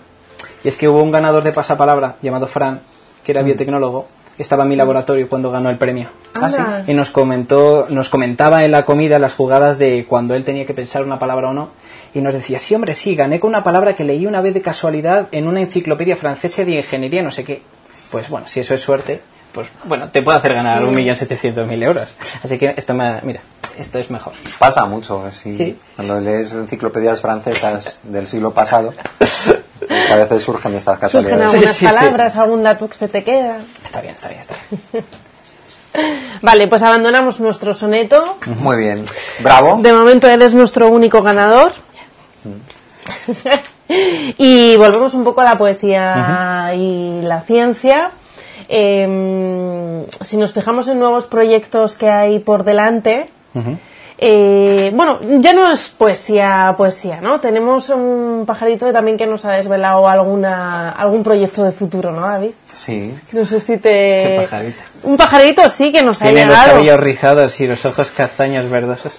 [0.63, 2.81] Y es que hubo un ganador de pasapalabra llamado Fran,
[3.23, 6.09] que era biotecnólogo, que estaba en mi laboratorio cuando ganó el premio.
[6.41, 6.57] Ah, sí.
[6.57, 6.83] Anda.
[6.87, 10.73] Y nos comentó, nos comentaba en la comida las jugadas de cuando él tenía que
[10.73, 11.69] pensar una palabra o no.
[12.13, 14.61] Y nos decía, sí, hombre, sí, gané con una palabra que leí una vez de
[14.61, 17.61] casualidad en una enciclopedia francesa de ingeniería, no sé qué.
[18.11, 19.21] Pues bueno, si eso es suerte,
[19.51, 22.15] pues bueno, te puede hacer ganar un millón setecientos mil euros.
[22.43, 23.41] Así que esto me, mira,
[23.77, 24.33] esto es mejor.
[24.59, 25.55] Pasa mucho, sí.
[25.57, 25.79] Sí.
[25.95, 31.53] Cuando lees enciclopedias francesas del siglo pasado, pues a veces surgen estas Surgen casualidades.
[31.55, 31.85] algunas sí, sí.
[31.85, 33.57] palabras, algún dato que se te queda.
[33.83, 34.55] Está bien, está bien, está
[34.91, 35.05] bien.
[36.41, 38.37] Vale, pues abandonamos nuestro soneto.
[38.45, 39.05] Muy bien.
[39.39, 39.79] Bravo.
[39.81, 41.73] De momento él es nuestro único ganador.
[44.37, 48.11] Y volvemos un poco a la poesía y la ciencia.
[48.69, 53.29] Eh, si nos fijamos en nuevos proyectos que hay por delante,
[54.19, 57.39] eh, bueno, ya no es poesía, poesía, ¿no?
[57.39, 62.51] Tenemos un pajarito también que nos ha desvelado alguna, algún proyecto de futuro, ¿no, David?
[62.71, 63.13] Sí.
[63.31, 63.89] No sé si te...
[63.89, 64.81] ¿Qué pajarito?
[65.03, 66.71] Un pajarito sí que nos ha Tiene los llegado.
[66.73, 69.13] cabellos rizados y los ojos castaños verdosos.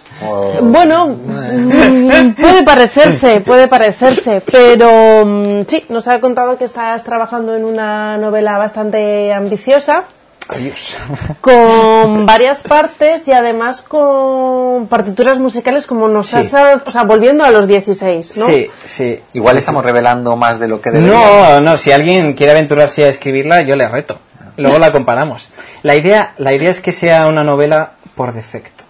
[0.62, 7.55] Bueno, mm, puede parecerse, puede parecerse, pero mm, sí, nos ha contado que estás trabajando
[7.55, 10.03] en una novela bastante ambiciosa,
[10.49, 10.96] Adiós.
[11.40, 16.36] con varias partes y además con partituras musicales como nos Sí.
[16.36, 16.55] has,
[16.86, 18.46] o sea, volviendo a los 16, ¿no?
[18.46, 19.20] Sí, sí.
[19.34, 21.26] Igual estamos revelando más de lo que deberíamos.
[21.26, 24.18] No, no, si alguien quiere aventurarse a escribirla, yo le reto.
[24.57, 25.51] Luego la comparamos.
[25.82, 28.84] La idea, la idea es que sea una novela por defecto.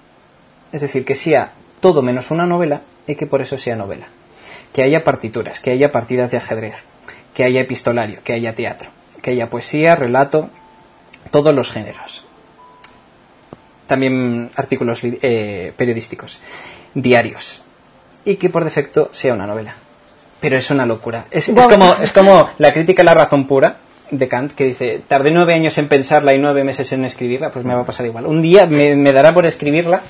[0.73, 4.07] Es decir, que sea todo menos una novela y que por eso sea novela.
[4.73, 6.85] Que haya partituras, que haya partidas de ajedrez,
[7.35, 8.91] que haya epistolario, que haya teatro,
[9.23, 10.49] que haya poesía, relato,
[11.31, 12.25] todos los géneros.
[13.87, 16.41] También artículos eh, periodísticos,
[16.95, 17.63] diarios.
[18.25, 19.75] Y que por defecto sea una novela.
[20.41, 21.27] Pero es una locura.
[21.31, 23.79] Es, es como, es como la crítica a la razón pura
[24.11, 27.65] de Kant, que dice, tardé nueve años en pensarla y nueve meses en escribirla, pues
[27.65, 28.27] me va a pasar igual.
[28.27, 30.03] Un día me, me dará por escribirla.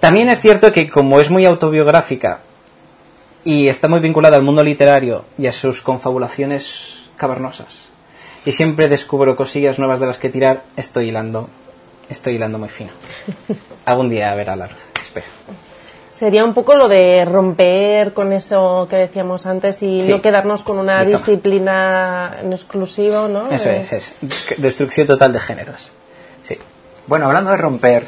[0.00, 2.40] También es cierto que como es muy autobiográfica
[3.44, 7.89] y está muy vinculada al mundo literario y a sus confabulaciones cavernosas,
[8.44, 11.48] y siempre descubro cosillas nuevas de las que tirar, estoy hilando,
[12.08, 12.90] estoy hilando muy fino.
[13.84, 15.26] Algún día verá la luz, espero.
[16.12, 20.10] Sería un poco lo de romper con eso que decíamos antes y Sí.
[20.12, 21.16] no quedarnos con una Rizoma.
[21.18, 23.44] disciplina en exclusivo, ¿no?
[23.50, 24.14] Eso Eh, es, es
[24.58, 25.92] destrucción total de géneros.
[26.42, 26.58] Sí.
[27.06, 28.04] Bueno, hablando de romper,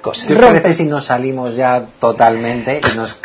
[0.00, 0.26] Cosas.
[0.26, 3.16] ¿qué os parece si nos salimos ya totalmente y nos,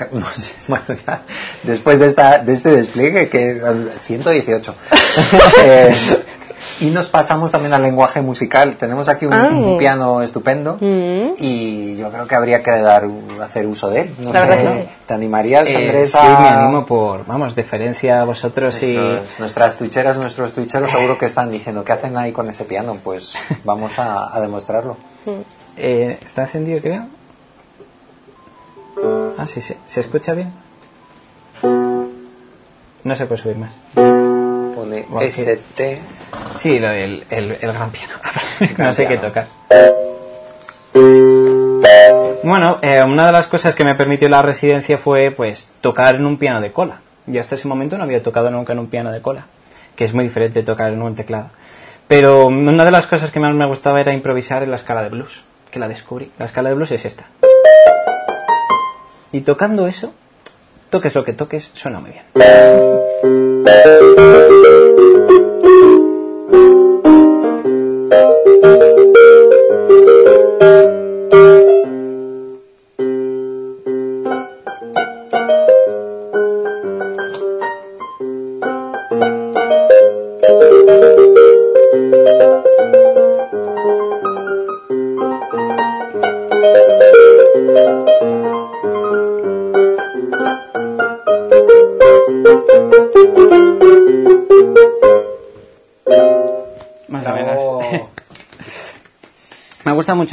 [0.68, 1.22] bueno, ya,
[1.64, 3.62] después de esta de este despliegue que
[4.08, 4.76] 118
[5.64, 5.96] eh,
[6.82, 8.76] y nos pasamos también al lenguaje musical.
[8.78, 9.50] Tenemos aquí un, Ah.
[9.54, 11.34] un piano estupendo Mm.
[11.38, 13.08] y yo creo que habría que dar
[13.42, 14.16] hacer uso de él.
[14.20, 14.90] No sé, sí.
[15.06, 16.12] ¿te animarías, Eh, Andrés?
[16.12, 18.98] sí, a- me animo por, vamos, deferencia a vosotros y...
[19.38, 22.98] Nuestras tuicheras, nuestros tuicheros seguro que están diciendo, ¿qué hacen ahí con ese piano?
[23.04, 24.98] Pues vamos a, a demostrarlo.
[25.78, 27.08] Eh, ¿Está encendido, creo?
[29.38, 29.76] Ah, sí, sí.
[29.88, 30.52] ¿Se escucha bien?
[33.04, 33.72] No se puede subir más.
[33.94, 35.42] Pone Bueno, sí.
[35.42, 36.00] ST.
[36.58, 38.14] Sí, lo del el, el gran piano.
[38.78, 39.48] no sé qué tocar.
[42.44, 46.26] Bueno, eh, una de las cosas que me permitió la residencia fue pues tocar en
[46.26, 47.00] un piano de cola.
[47.26, 49.46] Yo hasta ese momento no había tocado nunca en un piano de cola,
[49.96, 51.50] que es muy diferente de tocar en un teclado.
[52.08, 55.10] Pero una de las cosas que más me gustaba era improvisar en la escala de
[55.10, 55.42] blues,
[55.74, 56.32] que la descubrí.
[56.38, 57.26] La escala de blues es esta.
[59.32, 60.14] Y tocando eso,
[60.92, 62.24] toques lo que toques, suena muy bien.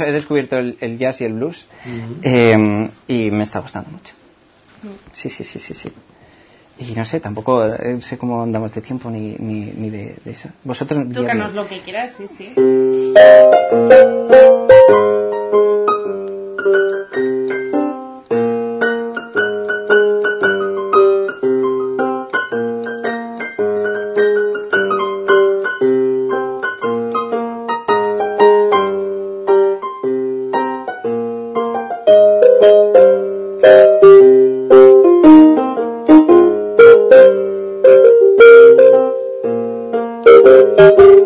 [0.01, 1.67] Mucho, he descubierto el, el jazz y el blues
[2.23, 4.13] eh, y me está gustando mucho.
[5.13, 5.91] Sí, sí, sí, sí, sí.
[6.79, 10.31] Y no sé, tampoco eh, sé cómo andamos de tiempo ni, ni, ni de, de
[10.31, 10.49] eso.
[10.63, 11.05] Vosotros...
[11.13, 12.51] Tócanos lo que quieras, sí, sí.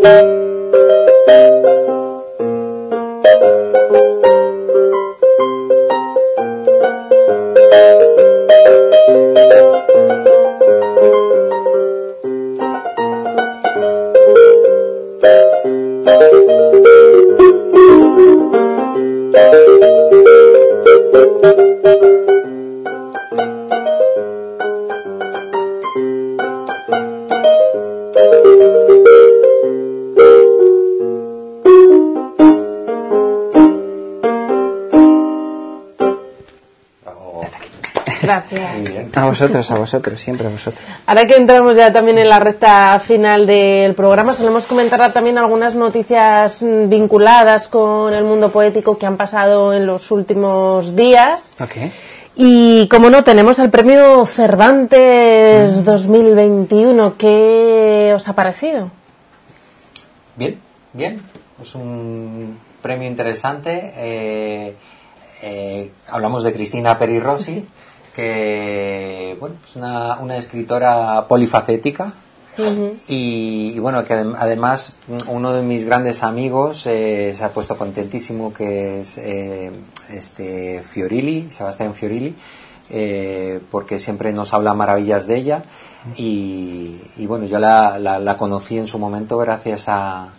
[0.05, 0.35] Gracias.
[1.27, 1.64] Muy
[39.35, 40.87] vosotros, a vosotros, siempre a vosotros.
[41.05, 45.75] Ahora que entramos ya también en la recta final del programa, solemos comentar también algunas
[45.75, 51.43] noticias mm, vinculadas con el mundo poético que han pasado en los últimos días.
[52.37, 57.17] Y como no, tenemos el premio Cervantes 2021.
[57.17, 58.89] ¿Qué os ha parecido?
[60.37, 60.57] Bien,
[60.93, 61.21] bien.
[61.61, 63.93] Es un premio interesante.
[63.97, 64.75] Eh,
[65.41, 67.67] eh, hablamos de Cristina Peri Rossi,
[68.15, 72.13] que bueno, es una, una escritora polifacética.
[73.09, 74.95] Y, y bueno, que adem- además
[75.27, 79.71] uno de mis grandes amigos eh, se ha puesto contentísimo, que es eh,
[80.09, 82.33] este Fiorilli, Sebastián Fiorilli,
[82.89, 85.63] eh, porque siempre nos habla maravillas de ella.
[86.15, 90.29] Y, y bueno, yo la, la, la conocí en su momento gracias a,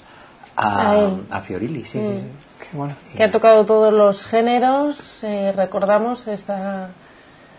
[0.56, 2.18] a, A Fiorilli, sí, sí, Mm.
[2.18, 2.26] sí.
[2.72, 2.94] Bueno.
[3.16, 5.22] Que ha tocado todos los géneros.
[5.22, 6.88] eh, recordamos esta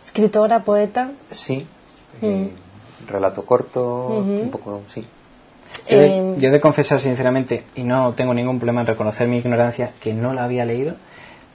[0.07, 1.11] escritora, poeta.
[1.31, 1.65] Sí,
[2.21, 2.25] Mm.
[2.25, 2.49] eh,
[3.07, 4.07] relato corto,
[4.43, 5.05] un poco, sí.
[5.89, 9.27] Yo de, Eh, yo he de confesar sinceramente, y no tengo ningún problema en reconocer
[9.27, 10.95] mi ignorancia, que no la había leído,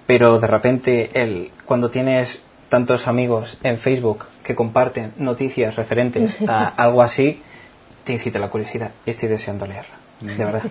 [0.06, 6.68] pero de repente el, cuando tienes tantos amigos en Facebook que comparten noticias referentes a
[6.68, 7.42] algo así,
[8.04, 10.62] te incita la curiosidad y estoy deseando leerla, de verdad.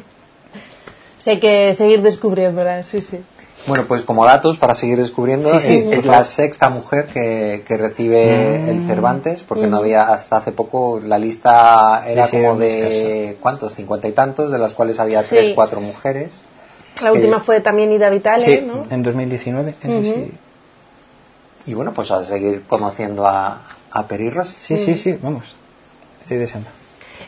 [1.19, 3.19] sí, hay que seguir descubriéndola, sí, sí.
[3.67, 7.77] Bueno, pues como datos para seguir descubriendo, Sí, sí, es, la sexta mujer que, que
[7.77, 8.69] recibe Mm.
[8.69, 9.83] el Cervantes, porque no Ujú.
[9.85, 13.75] había hasta hace poco, la lista era Sí, sí, como de, ¿cuántos?
[13.75, 15.29] Cincuenta y tantos, de las cuales había Sí.
[15.35, 16.43] tres, cuatro mujeres.
[17.01, 18.83] La Que- última fue también Ida Vitale, Sí, ¿no?
[18.89, 20.03] en 2019, eso Ujú.
[20.03, 20.31] sí.
[21.67, 24.55] Y bueno, pues a seguir conociendo a, a Peri Rossi.
[24.59, 25.43] Sí, sí, sí, vamos.
[26.19, 26.69] Estoy deseando.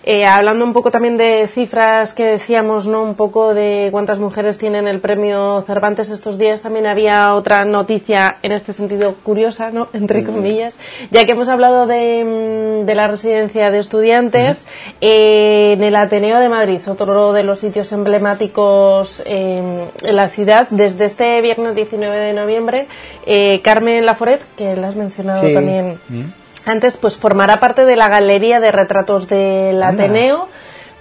[0.06, 3.04] Eh, hablando un poco también de cifras que decíamos, ¿no?
[3.04, 6.62] Un poco de cuántas mujeres tienen el premio Cervantes estos días.
[6.62, 9.88] También había otra noticia en este sentido curiosa, ¿no?
[9.94, 10.76] Entre comillas.
[11.12, 14.68] Ya que hemos hablado de, mm, de la residencia de estudiantes,
[15.00, 20.68] eh, en el Ateneo de Madrid, otro de los sitios emblemáticos eh, en la ciudad,
[20.70, 22.88] desde este viernes 19 de noviembre,
[23.26, 25.54] eh, Carmen Laforet, que la has mencionado Sí.
[25.54, 26.43] también Mm.
[26.66, 29.82] Antes, pues formará parte de la galería de retratos del.
[29.84, 30.48] Ateneo.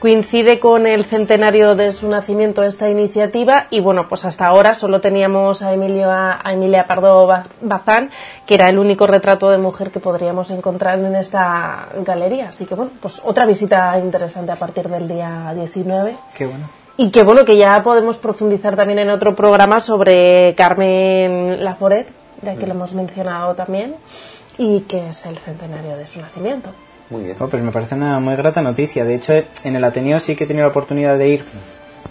[0.01, 5.01] Coincide con el centenario de su nacimiento esta iniciativa y bueno, pues hasta ahora solo
[5.01, 8.11] teníamos a, Emilio, a Emilia Pardo Ba- Bazán,
[8.45, 12.49] que era el único retrato de mujer que podríamos encontrar en esta galería.
[12.49, 16.17] Así que bueno, pues otra visita interesante a partir del día 19.
[16.37, 16.69] Qué bueno.
[16.97, 22.09] Y que bueno, que ya podemos profundizar también en otro programa sobre Carmen Laforet,
[22.43, 23.95] ya que lo hemos mencionado también,
[24.59, 26.71] y que es el centenario de su nacimiento.
[27.11, 27.37] Muy bien.
[27.41, 29.05] Oh, pues me parece una muy grata noticia.
[29.05, 29.35] De hecho,
[29.65, 31.45] en el Ateneo sí que he tenido la oportunidad de ir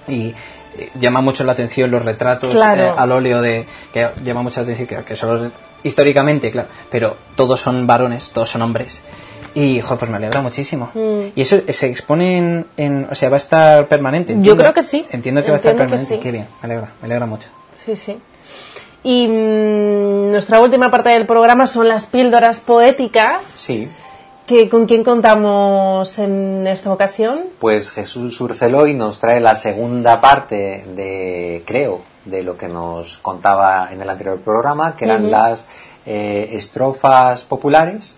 [0.08, 0.34] y
[0.78, 2.84] eh, llama mucho la atención los retratos Claro.
[2.84, 5.52] eh, al óleo de que llama mucho la atención que, que son
[5.84, 9.02] históricamente, claro, pero todos son varones, todos son hombres.
[9.54, 10.92] Y, joder, pues me alegra muchísimo.
[10.94, 11.32] Mm.
[11.36, 14.36] Y eso se expone en, en- o sea, va a estar permanente.
[14.40, 15.06] Yo creo que sí.
[15.12, 16.06] Entiendo que va a estar permanente.
[16.16, 16.20] sí.
[16.22, 17.50] Qué bien, me alegra, me alegra mucho.
[17.76, 18.18] Sí, sí.
[19.04, 23.44] Y mm, nuestra última parte del programa son las píldoras poéticas.
[23.56, 23.90] Sí,
[24.48, 27.42] Que, ¿Con quién contamos en esta ocasión?
[27.60, 33.90] pues Jesús Urceloy nos trae la segunda parte de, creo, de lo que nos contaba
[33.92, 35.68] en el anterior programa, que eran las
[36.06, 38.16] eh, estrofas populares,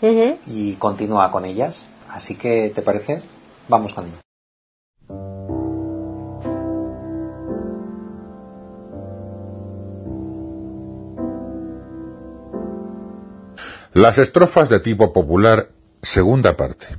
[0.47, 1.85] y continúa con ellas.
[2.11, 3.21] Así que, ¿te parece?
[3.67, 4.17] Vamos con ello.
[13.93, 15.69] Las estrofas de tipo popular,
[16.01, 16.97] segunda parte.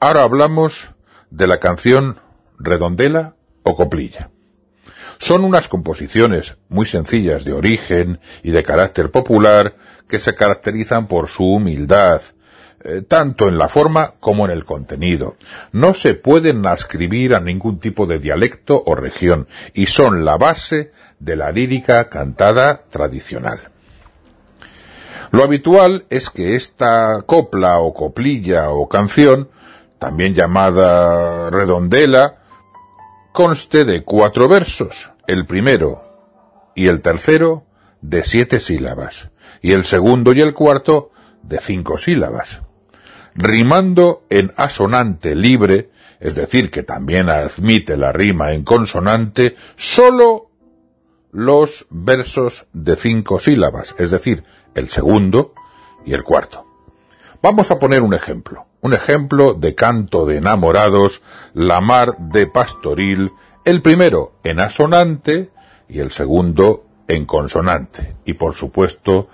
[0.00, 0.88] Ahora hablamos
[1.30, 2.20] de la canción
[2.58, 4.30] Redondela o Coplilla.
[5.18, 9.76] Son unas composiciones muy sencillas de origen y de carácter popular
[10.08, 12.22] que se caracterizan por su humildad,
[12.82, 15.36] eh, tanto en la forma como en el contenido.
[15.70, 20.92] No se pueden ascribir a ningún tipo de dialecto o región y son la base
[21.18, 23.71] de la lírica cantada tradicional.
[25.32, 29.48] Lo habitual es que esta copla o coplilla o canción,
[29.98, 32.42] también llamada redondela,
[33.32, 36.04] conste de cuatro versos, el primero
[36.74, 37.64] y el tercero
[38.02, 39.30] de siete sílabas,
[39.62, 41.12] y el segundo y el cuarto
[41.42, 42.60] de cinco sílabas,
[43.34, 50.50] rimando en asonante libre, es decir, que también admite la rima en consonante, solo
[51.30, 54.44] los versos de cinco sílabas, es decir,
[54.74, 55.54] el segundo
[56.04, 56.66] y el cuarto.
[57.42, 61.22] Vamos a poner un ejemplo, un ejemplo de canto de enamorados,
[61.54, 63.32] la mar de pastoril,
[63.64, 65.50] el primero en asonante
[65.88, 68.16] y el segundo en consonante.
[68.24, 69.28] Y por supuesto,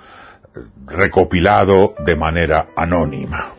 [0.86, 3.53] recopilado de manera anónima.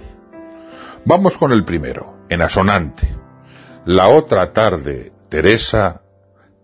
[1.05, 3.15] Vamos con el primero, en asonante.
[3.86, 6.01] La otra tarde, Teresa,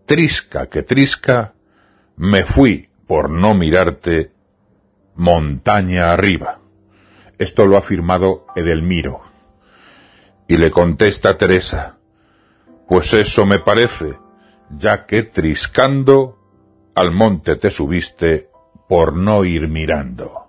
[0.05, 1.53] trisca que trisca,
[2.17, 4.31] me fui por no mirarte
[5.15, 6.59] montaña arriba.
[7.37, 9.21] Esto lo ha firmado Edelmiro.
[10.47, 11.97] Y le contesta Teresa,
[12.87, 14.17] pues eso me parece,
[14.69, 16.37] ya que triscando
[16.93, 18.49] al monte te subiste
[18.87, 20.44] por no ir mirando.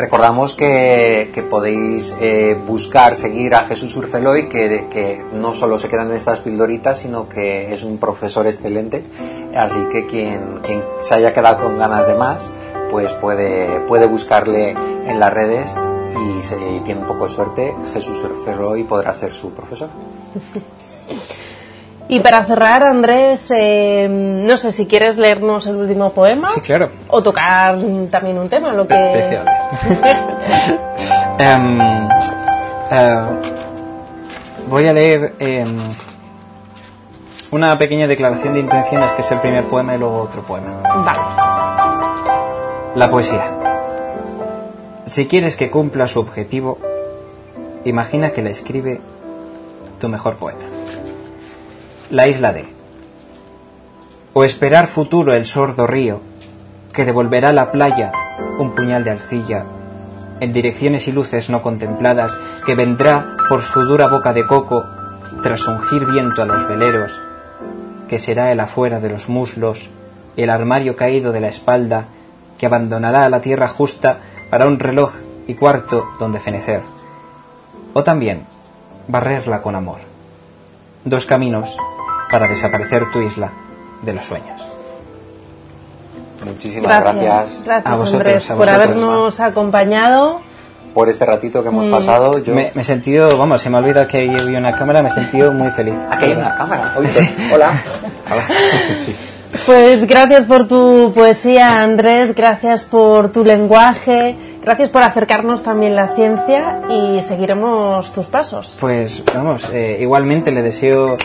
[0.00, 6.08] Recordamos que, podéis eh, buscar, seguir a Jesús Urceloy, que, que no solo se quedan
[6.08, 9.04] en estas pildoritas, sino que es un profesor excelente.
[9.54, 12.50] Así que quien, quien se haya quedado con ganas de más,
[12.90, 15.76] pues puede, puede buscarle en las redes
[16.08, 19.90] y si tiene un poco de suerte, Jesús Urceloy podrá ser su profesor.
[22.10, 26.48] Y para cerrar, Andrés, eh, no sé si quieres leernos el último poema.
[26.48, 26.90] Sí, claro.
[27.06, 27.78] O tocar
[28.10, 28.94] también un tema, lo que.
[28.94, 29.46] Especial.
[31.38, 31.80] Em,
[32.90, 33.22] eh,
[34.68, 35.78] voy a leer em,
[37.52, 40.82] una pequeña declaración de intenciones, que es el primer poema y luego otro poema.
[40.82, 41.20] Vale.
[42.96, 43.44] La poesía.
[45.06, 46.76] Si quieres que cumpla su objetivo,
[47.84, 49.00] imagina que la escribe
[49.98, 50.66] tu mejor poeta.
[52.10, 52.64] La isla de.
[54.32, 56.20] O esperar futuro el sordo río,
[56.92, 58.10] que devolverá a la playa
[58.58, 59.64] un puñal de arcilla,
[60.40, 62.36] en direcciones y luces no contempladas,
[62.66, 64.84] que vendrá por su dura boca de coco,
[65.44, 67.12] tras ungir viento a los veleros,
[68.08, 69.88] que será el afuera de los muslos,
[70.36, 72.06] el armario caído de la espalda,
[72.58, 74.18] que abandonará la tierra justa
[74.50, 75.12] para un reloj
[75.46, 76.82] y cuarto donde fenecer.
[77.94, 78.46] O también
[79.06, 79.98] barrerla con amor.
[81.04, 81.76] Dos caminos
[82.30, 83.50] para desaparecer tu isla
[84.02, 84.60] de los sueños.
[86.44, 90.40] Muchísimas gracias, Gracias, A vosotros, Andrés, a por habernos acompañado.
[90.94, 91.90] por este ratito que hemos Mm.
[91.90, 92.42] pasado.
[92.42, 92.54] Yo...
[92.54, 95.12] Me, me he sentido, vamos, se me ha olvidado que había una cámara, me he
[95.12, 95.94] sentido muy feliz.
[96.10, 96.94] Aquí hay una cámara.
[96.98, 97.08] Oye,
[97.52, 97.80] Hola.
[99.66, 106.14] Pues gracias por tu poesía, Andrés, gracias por tu lenguaje, gracias por acercarnos también la
[106.14, 108.78] ciencia y seguiremos tus pasos.
[108.80, 111.18] Pues vamos, eh, igualmente le deseo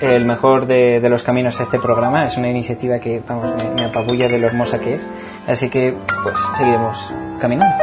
[0.00, 2.24] el mejor de, de los caminos a este programa.
[2.24, 5.06] Es una iniciativa que, vamos, me, me apabulla de lo hermosa que es.
[5.46, 7.74] Así que, pues, seguiremos caminando.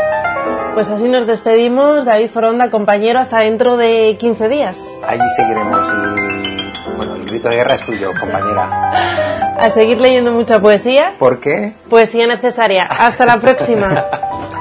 [0.73, 4.79] Pues así nos despedimos, David Foronda, compañero, hasta dentro de 15 días.
[5.07, 8.91] Allí seguiremos y bueno, el grito de guerra es tuyo, compañera.
[9.59, 11.73] A seguir leyendo mucha poesía, ¿Por qué?
[11.89, 12.85] poesía necesaria.
[12.85, 14.05] Hasta la próxima.